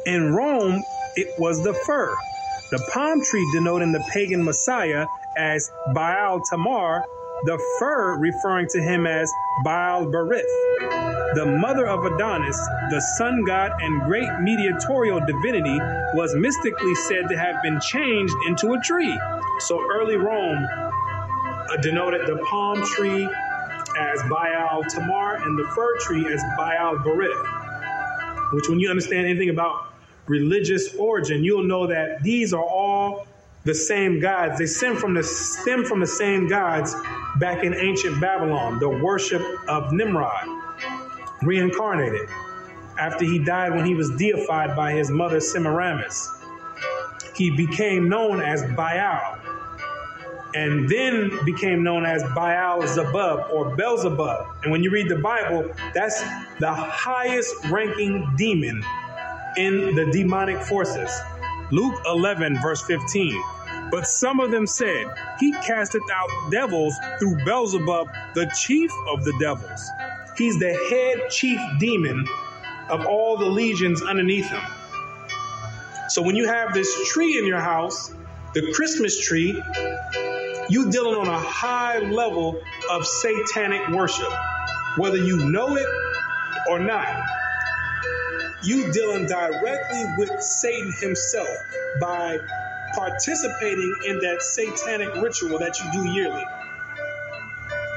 [0.05, 0.83] In Rome,
[1.15, 2.15] it was the fir.
[2.73, 5.07] The palm tree denoting the pagan Messiah
[5.37, 7.05] as Baal Tamar,
[7.45, 9.33] the fir referring to him as
[9.63, 10.43] Baal Berith.
[11.35, 12.57] The mother of Adonis,
[12.91, 15.79] the sun god and great mediatorial divinity,
[16.15, 19.19] was mystically said to have been changed into a tree.
[19.61, 23.29] So early Rome uh, denoted the palm tree
[23.99, 28.53] as Baal Tamar and the fir tree as Baal Berith.
[28.53, 29.93] Which, when you understand anything about
[30.27, 33.27] religious origin, you'll know that these are all
[33.65, 34.59] the same gods.
[34.59, 36.95] They stem from the stem from the same gods
[37.39, 40.49] back in ancient Babylon, the worship of Nimrod.
[41.43, 42.29] reincarnated
[42.99, 46.31] after he died when he was deified by his mother Semiramis.
[47.35, 49.39] He became known as Baal
[50.55, 54.47] and then became known as Baal Zebub or Beelzebub.
[54.63, 56.21] And when you read the Bible, that's
[56.61, 58.83] the highest ranking demon
[59.59, 61.11] in the demonic forces.
[61.73, 63.43] Luke 11, verse 15.
[63.91, 65.07] But some of them said,
[65.39, 69.91] He casteth out devils through Beelzebub, the chief of the devils.
[70.37, 72.27] He's the head chief demon
[72.91, 74.63] of all the legions underneath him.
[76.09, 78.13] So when you have this tree in your house,
[78.55, 79.61] the Christmas tree,
[80.69, 82.61] you dealing on a high level
[82.91, 84.33] of satanic worship,
[84.97, 85.87] whether you know it
[86.69, 87.07] or not.
[88.63, 91.49] You dealing directly with Satan himself
[92.01, 92.39] by
[92.97, 96.45] participating in that satanic ritual that you do yearly.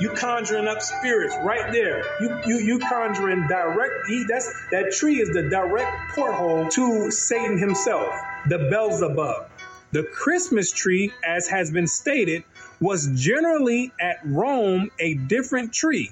[0.02, 2.04] You conjuring up spirits right there.
[2.22, 4.08] You you you conjuring direct.
[4.08, 8.14] He, that's that tree is the direct porthole to Satan himself,
[8.48, 9.50] the Beelzebub.
[9.92, 12.44] The Christmas tree, as has been stated,
[12.80, 16.12] was generally at Rome a different tree,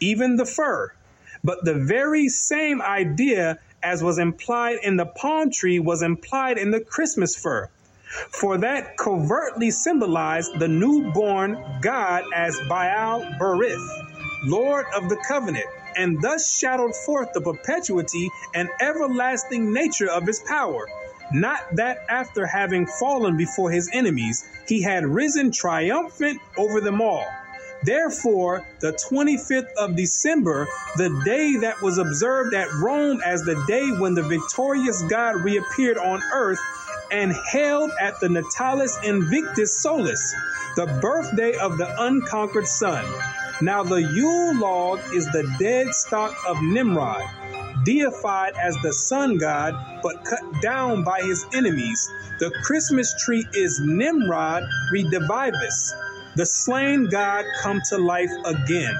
[0.00, 0.92] even the fir.
[1.44, 6.70] But the very same idea as was implied in the palm tree was implied in
[6.70, 7.68] the Christmas fir.
[8.10, 13.88] For that covertly symbolized the newborn God as Baal Berith,
[14.44, 20.40] Lord of the covenant, and thus shadowed forth the perpetuity and everlasting nature of his
[20.40, 20.88] power.
[21.32, 27.26] Not that after having fallen before his enemies, he had risen triumphant over them all.
[27.84, 33.90] Therefore, the 25th of December, the day that was observed at Rome as the day
[33.90, 36.58] when the victorious God reappeared on earth
[37.10, 40.34] and held at the Natalis Invictus Solis,
[40.76, 43.04] the birthday of the unconquered sun.
[43.62, 47.22] Now, the Yule log is the dead stock of Nimrod,
[47.84, 52.10] deified as the sun god, but cut down by his enemies.
[52.38, 55.92] The Christmas tree is Nimrod redivivus,
[56.36, 58.96] the slain god come to life again.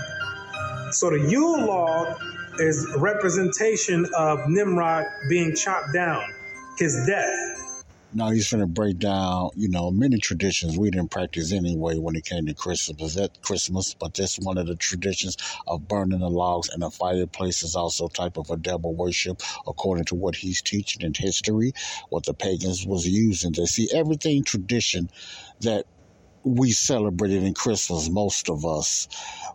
[0.90, 2.20] So the Yule log
[2.58, 6.22] is representation of Nimrod being chopped down,
[6.76, 7.59] his death.
[8.12, 12.16] Now he's going to break down, you know, many traditions we didn't practice anyway when
[12.16, 13.14] it came to Christmas.
[13.14, 15.36] That Christmas, but that's one of the traditions
[15.68, 20.06] of burning the logs in the fireplace is also type of a devil worship, according
[20.06, 21.72] to what he's teaching in history,
[22.08, 23.52] what the pagans was using.
[23.52, 25.08] They see everything tradition
[25.61, 25.86] that
[26.45, 29.09] we celebrated in Christmas, most of us,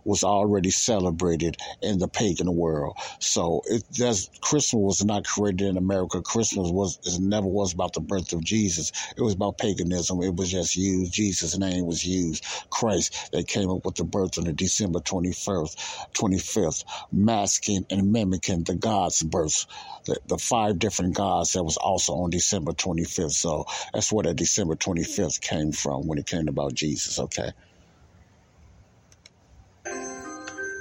[0.06, 2.98] was already celebrated in the pagan world.
[3.20, 6.22] So it that's Christmas was not created in America.
[6.22, 8.92] Christmas was it never was about the birth of Jesus.
[9.18, 10.24] It was about paganism.
[10.24, 11.14] It was just used.
[11.14, 12.46] Jesus' name was used.
[12.72, 13.30] Christ.
[13.34, 15.80] They came up with the birth on the December twenty first,
[16.14, 19.66] twenty fifth, masking and mimicking the God's birth.
[20.08, 23.34] The, the five different gods that was also on December twenty fifth.
[23.34, 27.51] So that's where that December twenty fifth came from when it came about Jesus, okay?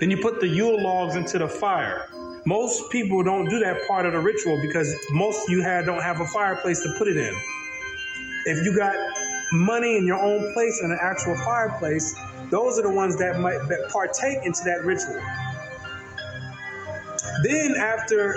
[0.01, 2.09] Then you put the Yule logs into the fire.
[2.47, 6.21] Most people don't do that part of the ritual because most you had don't have
[6.21, 7.35] a fireplace to put it in.
[8.47, 8.95] If you got
[9.53, 12.15] money in your own place and an actual fireplace,
[12.51, 15.23] those are the ones that might that partake into that ritual.
[17.43, 18.35] Then after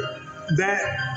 [0.56, 1.17] that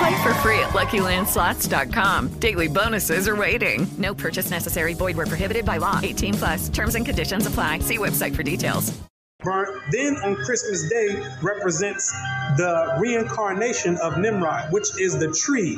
[0.00, 2.28] Play for free at LuckyLandSlots.com.
[2.40, 3.86] Daily bonuses are waiting.
[3.98, 4.94] No purchase necessary.
[4.94, 6.00] Void where prohibited by law.
[6.02, 6.68] 18 plus.
[6.70, 7.80] Terms and conditions apply.
[7.80, 8.98] See website for details.
[9.40, 9.68] burnt.
[9.92, 12.10] Then on Christmas Day represents
[12.56, 15.74] the reincarnation of Nimrod, which is the tree,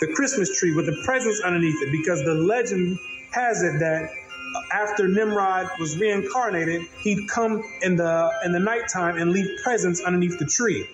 [0.00, 2.98] the Christmas tree with the presents underneath it, because the legend
[3.32, 4.08] has it that
[4.72, 10.38] after Nimrod was reincarnated, he'd come in the in the nighttime and leave presents underneath
[10.38, 10.86] the tree.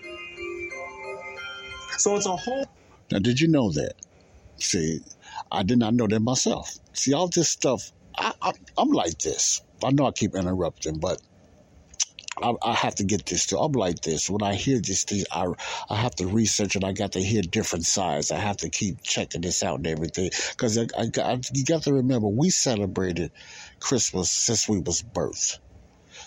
[1.98, 2.66] So it's a whole
[3.12, 3.94] Now, did you know that?
[4.60, 5.00] See,
[5.52, 6.70] I did not know that myself.
[6.94, 9.62] See, all this stuff, I, I, I'm like this.
[9.84, 11.20] I know I keep interrupting, but
[12.42, 13.58] I, I have to get this to.
[13.58, 14.30] I'm like this.
[14.30, 15.46] When I hear these things, I
[15.90, 18.30] I have to research and I got to hear different sides.
[18.32, 21.84] I have to keep checking this out and everything because I, I, I, you got
[21.84, 23.32] to remember we celebrated
[23.80, 25.58] Christmas since we was birthed.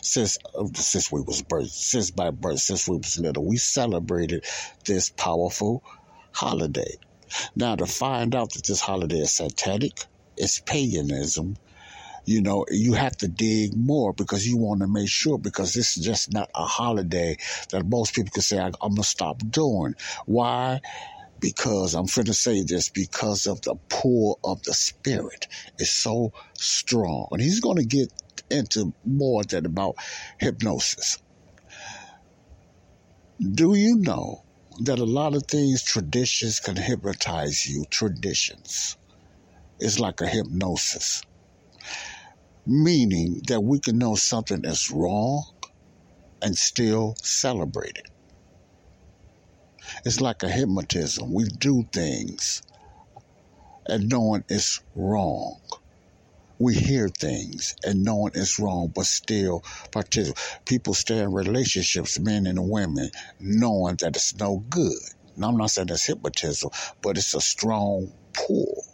[0.02, 4.46] Since uh, since we was birthed, since by birth, since we was little, we celebrated
[4.86, 5.84] this powerful
[6.32, 6.98] holiday.
[7.56, 10.06] Now to find out that this holiday is satanic,
[10.38, 11.56] it's paganism,
[12.26, 15.98] you know, you have to dig more because you want to make sure because this
[15.98, 17.38] is just not a holiday
[17.72, 19.96] that most people can say, I'm to stop doing.
[20.26, 20.82] Why?
[21.40, 25.48] Because I'm to say this because of the pull of the spirit
[25.80, 27.28] is so strong.
[27.32, 28.14] And he's to get
[28.52, 29.96] into more than about
[30.40, 31.18] hypnosis.
[33.40, 34.44] Do you know
[34.82, 37.86] that a lot of things, traditions can hypnotize you?
[37.90, 38.98] Traditions.
[39.80, 41.24] It's like a hypnosis
[42.66, 45.44] meaning that we can know something is wrong
[46.42, 48.08] and still celebrate it.
[50.06, 51.34] It's like a hypnotism.
[51.34, 52.62] We do things
[53.88, 55.60] and knowing it's wrong.
[56.62, 60.38] We hear things and knowing it's wrong, but still participate.
[60.66, 64.94] People stay in relationships, men and women, knowing that it's no good.
[65.38, 66.72] Now, I'm not saying it's hypnotism,
[67.04, 68.86] but it's a strong pull.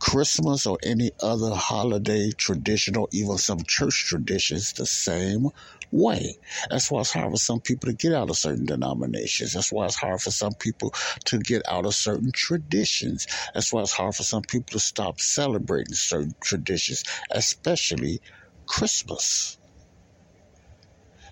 [0.00, 5.48] Christmas or any other holiday tradition or even some church traditions the same
[5.90, 6.36] way.
[6.70, 9.52] That's why it's hard for some people to get out of certain denominations.
[9.54, 10.92] That's why it's hard for some people
[11.26, 13.26] to get out of certain traditions.
[13.54, 18.20] That's why it's hard for some people to stop celebrating certain traditions, especially
[18.66, 19.58] Christmas.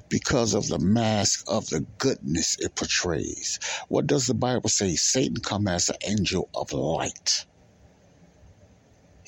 [0.09, 3.59] Because of the mask of the goodness it portrays.
[3.89, 4.97] What does the Bible say?
[4.97, 7.47] Satan come as an angel of light.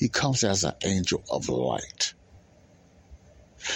[0.03, 2.13] He comes as an angel of light.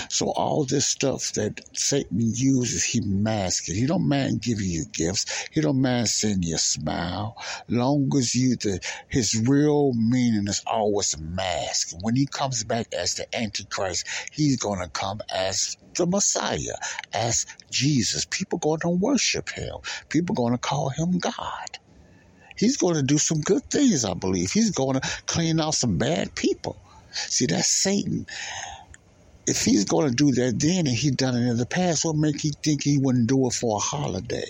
[0.10, 3.76] So all this stuff that Satan uses, he masks it.
[3.76, 5.48] He don't mind giving you gifts.
[5.54, 7.38] He don't mind sending you a smile.
[7.70, 11.94] Long as you, the, his real meaning is always masked.
[12.02, 16.76] When he comes back as the Antichrist, he's to come as the Messiah,
[17.14, 18.26] as Jesus.
[18.30, 19.76] People going to worship him.
[20.10, 21.70] People going to call him God.
[22.58, 24.52] He's going to do some good things, I believe.
[24.52, 26.78] He's going to clean out some bad people.
[27.12, 28.26] See, that's Satan.
[29.46, 32.16] If he's going to do that then and he done it in the past, what
[32.16, 34.46] make you think he wouldn't do it for a holiday?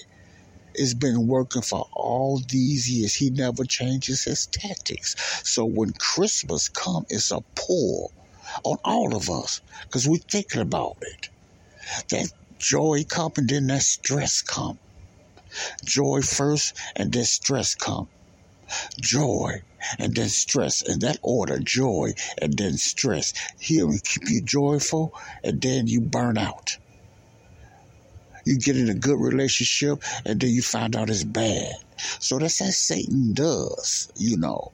[0.74, 3.16] It's been working for all these years.
[3.16, 5.16] He never changes his tactics.
[5.44, 8.12] So when Christmas come, it's a pull
[8.64, 11.30] on all of us because we're thinking about it.
[12.10, 14.78] That joy come and then that stress come.
[15.84, 18.08] Joy first and then stress come.
[19.00, 19.62] Joy
[20.00, 20.82] and then stress.
[20.82, 23.34] In that order, joy and then stress.
[23.60, 26.78] He'll keep you joyful and then you burn out.
[28.46, 31.74] You get in a good relationship and then you find out it's bad.
[32.20, 34.72] So that's how Satan does, you know.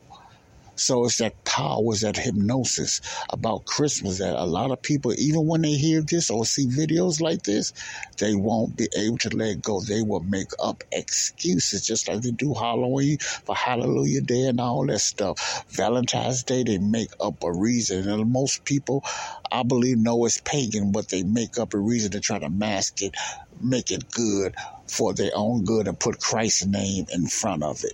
[0.75, 2.99] So it's that power, it's that hypnosis
[3.29, 7.21] about Christmas that a lot of people, even when they hear this or see videos
[7.21, 7.73] like this,
[8.17, 9.81] they won't be able to let go.
[9.81, 14.85] They will make up excuses, just like they do Halloween for Hallelujah Day and all
[14.87, 15.65] that stuff.
[15.69, 18.09] Valentine's Day, they make up a reason.
[18.09, 19.03] And most people,
[19.51, 23.01] I believe, know it's pagan, but they make up a reason to try to mask
[23.01, 23.13] it,
[23.61, 24.55] make it good
[24.87, 27.93] for their own good, and put Christ's name in front of it.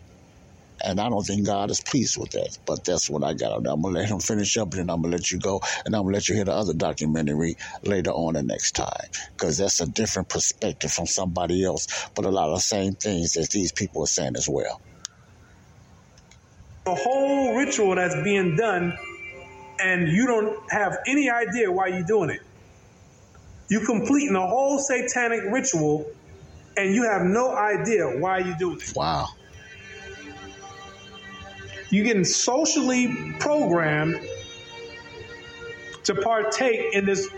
[0.84, 2.58] And I don't think God is pleased with that.
[2.66, 3.58] But that's what I got.
[3.58, 5.62] I'm going to let him finish up and then I'm going to let you go.
[5.86, 9.08] And I'm going to let you hear the other documentary later on the next time.
[9.38, 11.88] Because that's a different perspective from somebody else.
[12.16, 14.82] But a lot of the same things that these people are saying as well.
[16.86, 18.98] The whole ritual that's being done
[19.80, 22.42] and you don't have any idea why you're doing it.
[23.70, 26.06] You're completing a whole satanic ritual
[26.76, 28.94] and you have no idea why you're doing it.
[28.96, 29.28] Wow.
[31.90, 34.20] You're getting socially programmed
[36.04, 37.30] to partake in this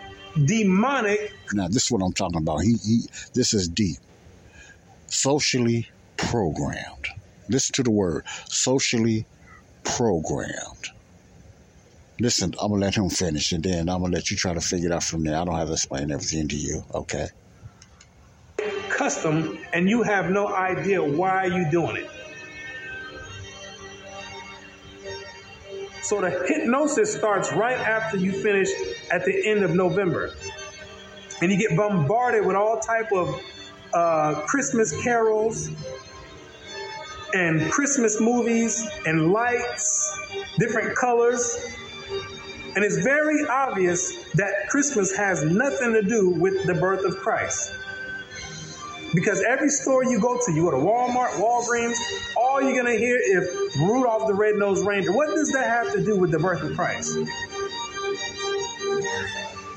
[0.45, 1.33] demonic.
[1.53, 2.59] Now, this is what I'm talking about.
[2.59, 2.99] He, he,
[3.33, 3.97] this is deep.
[5.07, 7.07] Socially programmed.
[7.49, 9.25] Listen to the word socially
[9.83, 10.89] programmed.
[12.19, 14.89] Listen, I'm gonna let him finish, and then I'm gonna let you try to figure
[14.89, 15.35] it out from there.
[15.35, 17.27] I don't have to explain everything to you, okay?
[18.89, 22.09] Custom, and you have no idea why you're doing it.
[26.01, 28.69] So the hypnosis starts right after you finish
[29.11, 30.33] at the end of November.
[31.41, 33.41] And you get bombarded with all type of
[33.93, 35.69] uh, Christmas carols
[37.33, 40.17] and Christmas movies and lights
[40.57, 41.57] different colors.
[42.75, 47.73] And it's very obvious that Christmas has nothing to do with the birth of Christ.
[49.13, 51.97] Because every store you go to, you go to Walmart, Walgreens,
[52.37, 55.11] all you're going to hear is Rudolph the Red-Nosed Reindeer.
[55.11, 57.17] What does that have to do with the birth of Christ?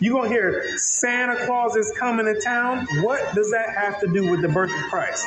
[0.01, 2.87] You're going to hear Santa Claus is coming to town.
[3.03, 5.27] What does that have to do with the birth of Christ?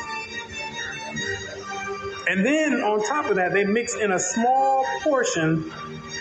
[2.29, 5.71] And then on top of that, they mix in a small portion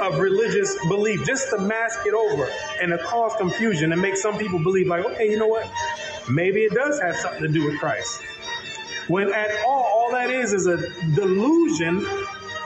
[0.01, 2.49] of religious belief just to mask it over
[2.81, 5.69] and to cause confusion and make some people believe, like, okay, you know what?
[6.29, 8.21] Maybe it does have something to do with Christ.
[9.09, 10.77] When at all, all that is is a
[11.15, 12.07] delusion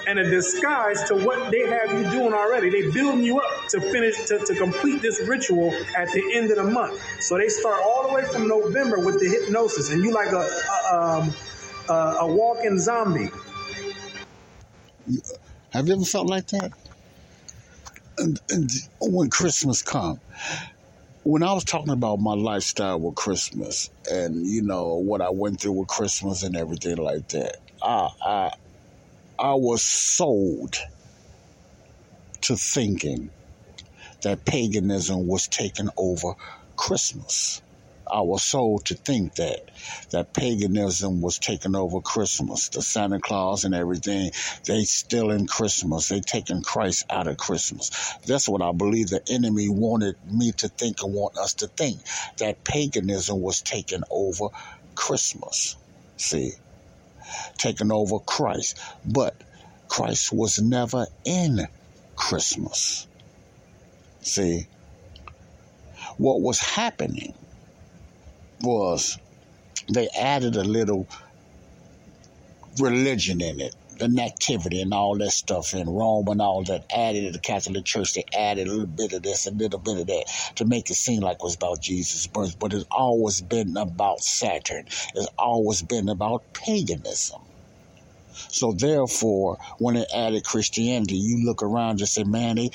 [0.06, 2.70] and a disguise to what they have you doing already.
[2.70, 6.56] They building you up to finish to, to complete this ritual at the end of
[6.56, 7.00] the month.
[7.20, 10.48] So they start all the way from November with the hypnosis, and you like a
[10.48, 11.34] a, um,
[11.88, 13.28] a, a walking zombie.
[15.70, 16.72] Have you ever felt like that?
[18.18, 20.20] And, and when Christmas come,
[21.22, 25.60] when I was talking about my lifestyle with Christmas and you know what I went
[25.60, 28.52] through with Christmas and everything like that, I I
[29.38, 30.76] I was sold
[32.42, 33.30] to thinking
[34.22, 36.34] that paganism was taking over
[36.76, 37.60] Christmas.
[38.12, 39.70] Was sold to think that
[40.10, 42.68] that paganism was taking over Christmas.
[42.68, 44.32] The Santa Claus and everything,
[44.66, 46.08] they still in Christmas.
[46.08, 47.90] They taking Christ out of Christmas.
[48.26, 52.00] That's what I believe the enemy wanted me to think and want us to think
[52.38, 54.48] that paganism was taking over
[54.94, 55.76] Christmas.
[56.16, 56.52] See,
[57.56, 59.34] taking over Christ, but
[59.88, 61.66] Christ was never in
[62.16, 63.06] Christmas.
[64.20, 64.66] See,
[66.18, 67.34] what was happening
[68.62, 69.18] was
[69.92, 71.08] they added a little
[72.80, 77.26] religion in it, the nativity and all that stuff in Rome and all that added
[77.26, 78.14] to the Catholic Church.
[78.14, 80.24] They added a little bit of this, a little bit of that
[80.56, 82.58] to make it seem like it was about Jesus' birth.
[82.58, 84.86] But it's always been about Saturn.
[85.14, 87.40] It's always been about paganism.
[88.48, 92.70] So therefore, when they added Christianity, you look around and say, man, they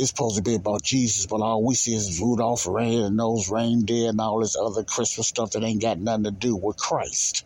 [0.00, 3.50] it's supposed to be about Jesus, but all we see is Rudolph Red and those
[3.50, 7.44] reindeer and all this other Christmas stuff that ain't got nothing to do with Christ.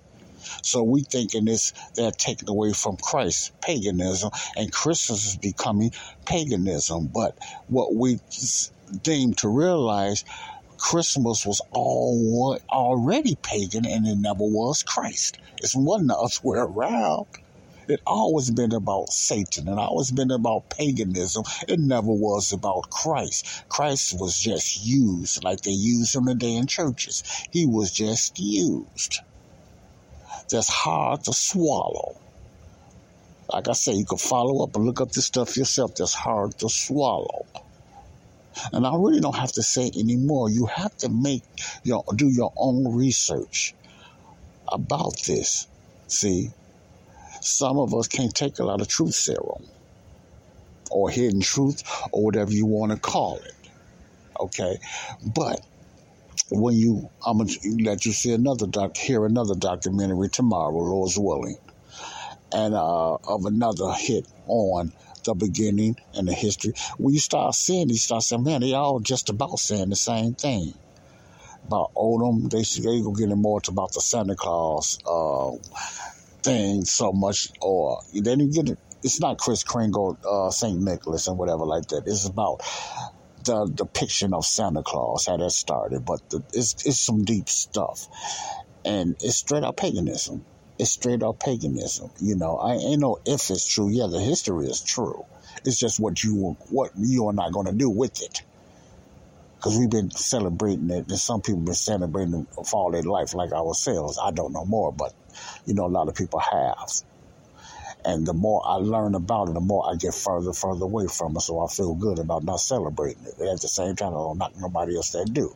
[0.62, 5.90] So we thinking this they're taking away from Christ, paganism, and Christmas is becoming
[6.26, 7.10] paganism.
[7.12, 7.36] But
[7.66, 8.20] what we
[9.02, 10.24] deem to realize,
[10.78, 15.38] Christmas was all already pagan, and it never was Christ.
[15.60, 17.26] It wasn't the other way around.
[17.86, 21.44] It always been about Satan and always been about paganism.
[21.68, 23.64] It never was about Christ.
[23.68, 27.22] Christ was just used like they use him today in churches.
[27.50, 29.20] He was just used.
[30.50, 32.16] That's hard to swallow.
[33.52, 35.94] Like I say, you can follow up and look up this stuff yourself.
[35.96, 37.46] That's hard to swallow.
[38.72, 40.48] And I really don't have to say anymore.
[40.48, 41.44] You have to make
[41.82, 43.74] your do your own research
[44.68, 45.66] about this.
[46.06, 46.50] See,
[47.44, 49.64] some of us can't take a lot of truth serum
[50.90, 51.82] or hidden truth
[52.12, 53.52] or whatever you want to call it.
[54.40, 54.78] Okay,
[55.34, 55.60] but
[56.50, 61.58] when you, I'm gonna let you see another doc, hear another documentary tomorrow, Lord's willing,
[62.52, 64.92] and uh, of another hit on
[65.24, 66.74] the beginning and the history.
[66.98, 70.34] When you start seeing these, start saying, man, they all just about saying the same
[70.34, 70.74] thing
[71.66, 72.48] about Odin.
[72.48, 75.52] They they go getting more to about the Santa Claus uh,
[76.44, 78.78] thing so much, or they didn't get it.
[79.02, 80.80] It's not Kris Kringle, uh, St.
[80.80, 82.04] Nicholas, and whatever like that.
[82.06, 82.62] It's about
[83.44, 86.04] the depiction of Santa Claus, how that started.
[86.04, 88.06] But the, it's it's some deep stuff,
[88.84, 90.44] and it's straight up paganism.
[90.78, 92.10] It's straight up paganism.
[92.20, 93.88] You know, I ain't know if it's true.
[93.90, 95.24] Yeah, the history is true.
[95.64, 98.42] It's just what you what you are not going to do with it.
[99.56, 103.32] Because we've been celebrating it, and some people been celebrating it for all their life,
[103.34, 104.18] like ourselves.
[104.22, 105.14] I don't know more, but
[105.66, 106.90] you know, a lot of people have.
[108.04, 111.36] And the more I learn about it, the more I get further, further away from
[111.36, 111.40] it.
[111.40, 113.40] So I feel good about not celebrating it.
[113.40, 115.54] At the same time, I don't knock nobody else that do,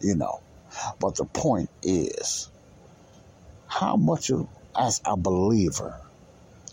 [0.00, 0.40] you know.
[1.00, 2.50] But the point is,
[3.66, 4.48] how much of,
[4.78, 5.98] as a believer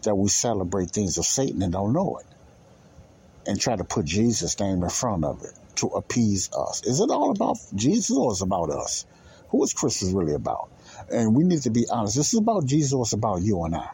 [0.03, 2.25] that we celebrate things of Satan and don't know it,
[3.47, 6.83] and try to put Jesus' name in front of it to appease us?
[6.83, 9.05] Is it all about Jesus or is it about us?
[9.49, 10.69] Who is Christmas really about?
[11.11, 12.15] And we need to be honest.
[12.15, 13.89] This is about Jesus it's about you and I.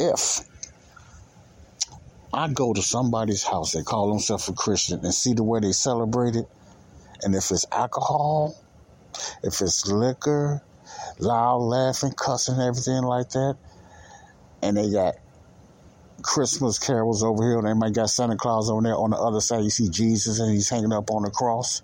[0.00, 0.40] If
[2.32, 5.72] I go to somebody's house, they call themselves a Christian, and see the way they
[5.72, 6.46] celebrate it,
[7.22, 8.54] and if it's alcohol,
[9.42, 10.62] if it's liquor,
[11.18, 13.56] loud laughing, cussing, everything like that,
[14.62, 15.16] and they got
[16.22, 17.58] Christmas carols over here.
[17.58, 18.96] And they might got Santa Claus over there.
[18.96, 21.82] On the other side, you see Jesus and he's hanging up on the cross.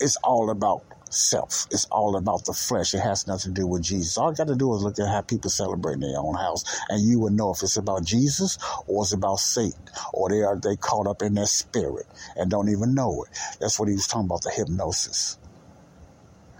[0.00, 1.66] It's all about self.
[1.70, 2.94] It's all about the flesh.
[2.94, 4.18] It has nothing to do with Jesus.
[4.18, 6.64] All you got to do is look at how people celebrate in their own house,
[6.90, 10.58] and you will know if it's about Jesus or it's about Satan, or they are
[10.60, 13.38] they caught up in their spirit and don't even know it.
[13.60, 15.38] That's what he was talking about the hypnosis.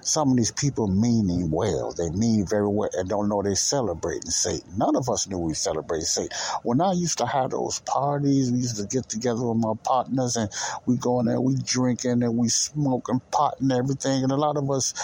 [0.09, 4.31] Some of these people meaning well, they mean very well and don't know they're celebrating
[4.31, 4.79] Satan.
[4.79, 6.31] None of us knew we celebrated Satan.
[6.63, 10.37] When I used to have those parties, we used to get together with my partners
[10.37, 10.51] and
[10.87, 14.23] we go in there, we drinking and we smoking pot and everything.
[14.23, 14.95] And a lot of us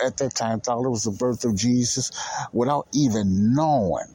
[0.00, 2.12] at that time thought it was the birth of Jesus
[2.52, 4.06] without even knowing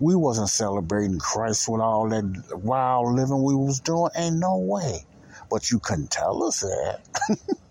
[0.00, 4.10] we wasn't celebrating Christ with all that wild living we was doing.
[4.16, 5.04] Ain't no way.
[5.50, 7.00] But you couldn't tell us that.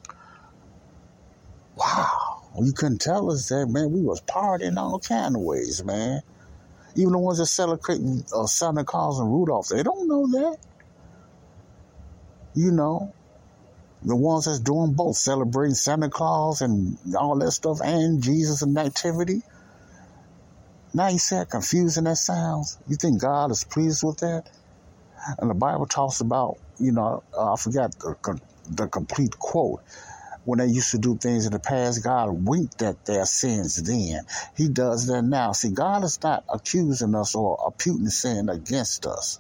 [1.76, 2.42] wow.
[2.62, 3.92] You couldn't tell us that, man.
[3.92, 6.22] We was partying all kind of ways, man.
[6.96, 8.00] Even the ones that celebrate
[8.36, 10.58] uh, Santa Claus and Rudolph, they don't know that.
[12.56, 13.12] You know,
[14.04, 18.76] the ones that's doing both, celebrating Santa Claus and all that stuff, and Jesus and
[18.76, 19.42] nativity.
[20.94, 22.78] Now you see how confusing that sounds.
[22.88, 24.44] You think God is pleased with that?
[25.40, 29.82] And the Bible talks about, you know, uh, I forgot the, the complete quote.
[30.46, 34.26] When they used to do things in the past, God winked at their sins then.
[34.56, 35.54] He does that now.
[35.54, 39.40] See, God is not accusing us or imputing sin against us.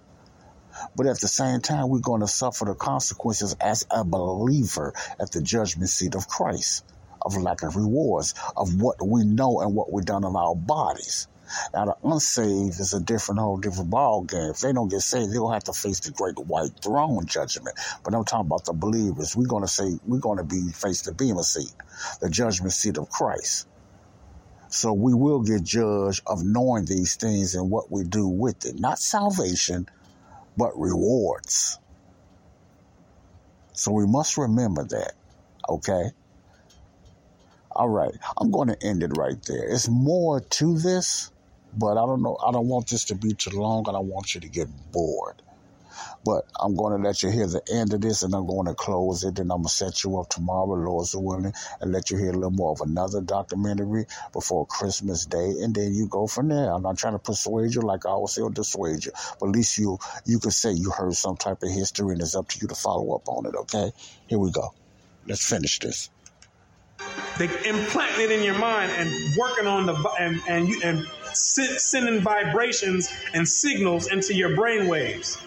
[0.95, 5.32] But at the same time, we're going to suffer the consequences as a believer at
[5.32, 6.84] the judgment seat of Christ
[7.22, 11.28] of lack of rewards of what we know and what we've done in our bodies.
[11.74, 14.51] Now, the unsaved is a different, whole different ball game.
[14.51, 17.78] If they don't get saved, they'll have to face the great white throne judgment.
[18.04, 19.36] But I'm talking about the believers.
[19.36, 21.74] We're going to say we're going to be face the bema seat,
[22.22, 23.68] the judgment seat of Christ.
[24.70, 28.80] So we will get judged of knowing these things and what we do with it.
[28.80, 29.88] Not salvation,
[30.58, 31.78] but rewards.
[33.74, 35.14] So we must remember that.
[35.70, 36.12] Okay?
[37.72, 38.14] All right.
[38.38, 39.64] I'm going to end it right there.
[39.64, 41.32] It's more to this,
[41.78, 42.38] but I don't know.
[42.45, 43.88] I don't want this to be too long.
[43.88, 45.41] And I don't want you to get bored.
[46.26, 48.74] But I'm going to let you hear the end of this and I'm going to
[48.74, 49.39] close it.
[49.39, 52.34] And I'm going to set you up tomorrow, Lord's willing, and let you hear a
[52.34, 55.53] little more of another documentary before Christmas Day.
[55.61, 56.71] And then you go from there.
[56.71, 59.11] I'm not trying to persuade you like I always say or dissuade you.
[59.39, 62.36] But at least you, you can say you heard some type of history and it's
[62.36, 63.55] up to you to follow up on it.
[63.55, 63.91] Okay?
[64.28, 64.74] Here we go.
[65.28, 66.09] Let's finish this.
[67.38, 72.21] They implanting it in your mind and working on the and and you and sending
[72.21, 75.38] vibrations and signals into your brain waves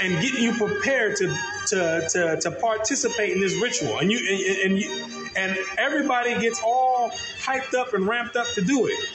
[0.00, 1.28] and getting you prepared to
[1.68, 3.98] to to, to participate in this ritual.
[3.98, 8.62] And you and, and you and everybody gets all hyped up and ramped up to
[8.62, 9.08] do it.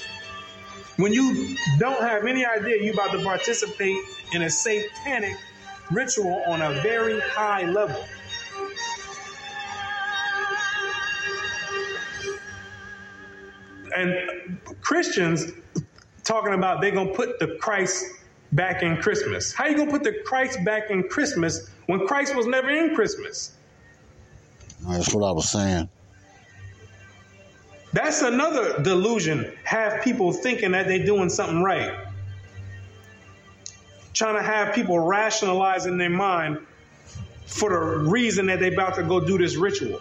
[0.97, 3.97] When you don't have any idea you're about to participate
[4.33, 5.35] in a satanic
[5.91, 8.03] ritual on a very high level.
[13.95, 15.51] And Christians
[16.23, 18.05] talking about they're gonna put the Christ
[18.51, 19.53] back in Christmas.
[19.53, 23.53] How you gonna put the Christ back in Christmas when Christ was never in Christmas?
[24.87, 25.89] That's what I was saying.
[27.93, 29.51] That's another delusion.
[29.65, 31.93] Have people thinking that they're doing something right.
[34.13, 36.59] Trying to have people rationalize in their mind
[37.45, 39.99] for the reason that they're about to go do this ritual.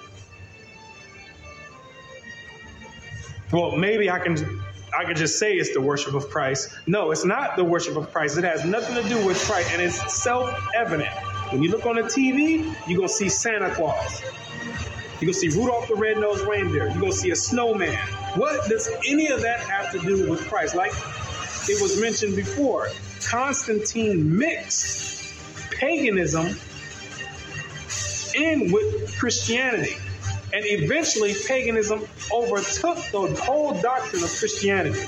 [3.52, 4.62] Well, maybe I can
[4.96, 6.70] I could just say it's the worship of Christ.
[6.86, 8.38] No, it's not the worship of Christ.
[8.38, 11.10] It has nothing to do with Christ, and it's self-evident.
[11.50, 14.22] When you look on the TV, you're gonna see Santa Claus.
[15.20, 16.88] You're gonna see Rudolph the Red-Nosed Reindeer.
[16.88, 17.96] You're gonna see a snowman.
[18.36, 20.74] What does any of that have to do with Christ?
[20.74, 20.92] Like
[21.68, 22.88] it was mentioned before,
[23.24, 25.34] Constantine mixed
[25.70, 26.56] paganism
[28.34, 29.96] in with Christianity.
[30.52, 35.00] And eventually, paganism overtook the whole doctrine of Christianity.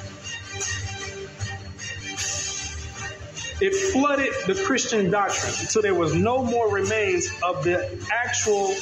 [3.60, 8.74] It flooded the Christian doctrine until there was no more remains of the actual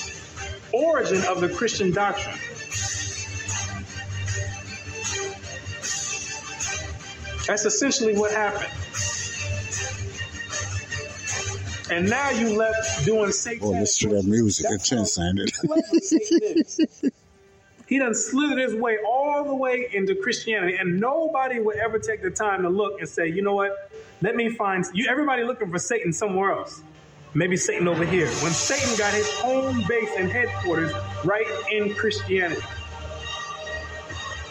[0.72, 2.38] origin of the Christian doctrine.
[7.46, 8.79] That's essentially what happened.
[11.90, 13.66] And now you left doing Satan.
[13.66, 14.66] Oh, listen to that music.
[14.70, 15.44] It's insane.
[17.88, 22.22] he done slithered his way all the way into Christianity, and nobody would ever take
[22.22, 23.90] the time to look and say, you know what?
[24.22, 25.06] Let me find you.
[25.08, 26.82] Everybody looking for Satan somewhere else.
[27.34, 28.28] Maybe Satan over here.
[28.28, 30.92] When Satan got his home base and headquarters
[31.24, 32.62] right in Christianity.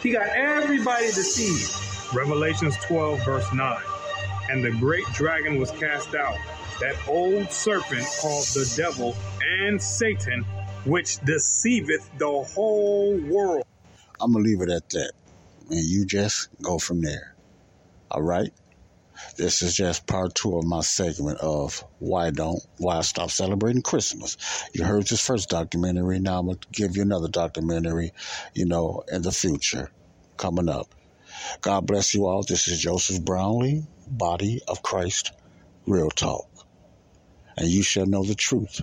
[0.02, 2.16] He got everybody deceived.
[2.16, 3.78] Revelations 12, verse 9.
[4.50, 6.38] And the great dragon was cast out,
[6.80, 10.44] that old serpent called the devil and Satan,
[10.86, 13.64] which deceiveth the whole world.
[14.20, 15.12] I'm going to leave it at that.
[15.70, 17.36] And you just go from there.
[18.12, 18.52] All right?
[19.38, 24.38] This is just part two of my segment of why don't why stop celebrating Christmas.
[24.74, 26.20] You heard this first documentary.
[26.20, 28.12] Now I'm gonna give you another documentary,
[28.54, 29.92] you know, in the future
[30.38, 30.88] coming up.
[31.62, 32.44] God bless you all.
[32.44, 35.32] This is Joseph Brownlee, Body of Christ,
[35.86, 36.49] Real Talk.
[37.60, 38.82] And you shall know the truth,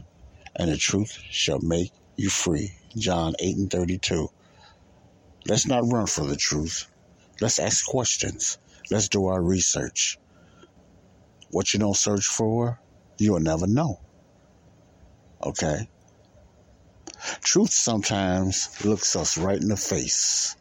[0.54, 2.72] and the truth shall make you free.
[2.94, 4.28] John 8 and 32.
[5.48, 6.86] Let's not run for the truth.
[7.40, 8.58] Let's ask questions.
[8.90, 10.18] Let's do our research.
[11.50, 12.78] What you don't search for,
[13.16, 13.98] you'll never know.
[15.42, 15.88] Okay?
[17.40, 20.54] Truth sometimes looks us right in the face.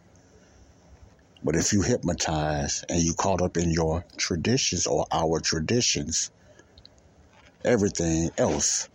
[1.44, 6.32] But if you hypnotize and you caught up in your traditions or our traditions,
[7.66, 8.90] everything else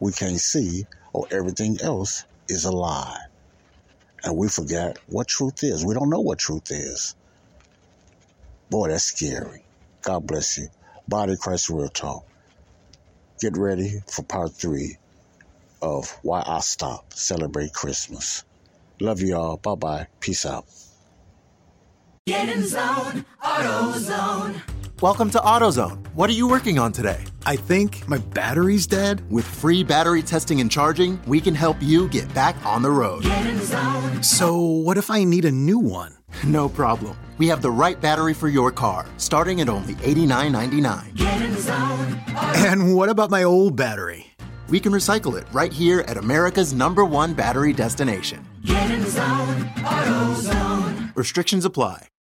[0.00, 3.18] we can't see or everything else is a lie.
[4.24, 5.84] And we forget what truth is.
[5.84, 7.14] We don't know what truth is.
[8.70, 9.64] Boy, that's scary.
[10.02, 10.68] God bless you.
[11.06, 12.24] Body Christ Real Talk.
[13.40, 14.96] Get ready for part three
[15.82, 18.44] of Why I Stop Celebrate Christmas.
[19.00, 19.58] Love you all.
[19.58, 20.06] Bye bye.
[20.20, 20.64] Peace out.
[22.26, 24.73] Get in zone, AutoZone.
[25.04, 26.14] Welcome to AutoZone.
[26.14, 27.22] What are you working on today?
[27.44, 29.22] I think my battery's dead.
[29.30, 33.22] With free battery testing and charging, we can help you get back on the road.
[33.22, 34.22] Get in zone.
[34.22, 36.14] So, what if I need a new one?
[36.42, 37.18] No problem.
[37.36, 41.14] We have the right battery for your car, starting at only $89.99.
[41.16, 42.20] Get in zone,
[42.66, 44.24] And what about my old battery?
[44.70, 48.48] We can recycle it right here at America's number one battery destination.
[48.64, 51.14] Get in zone, AutoZone.
[51.14, 52.08] Restrictions apply.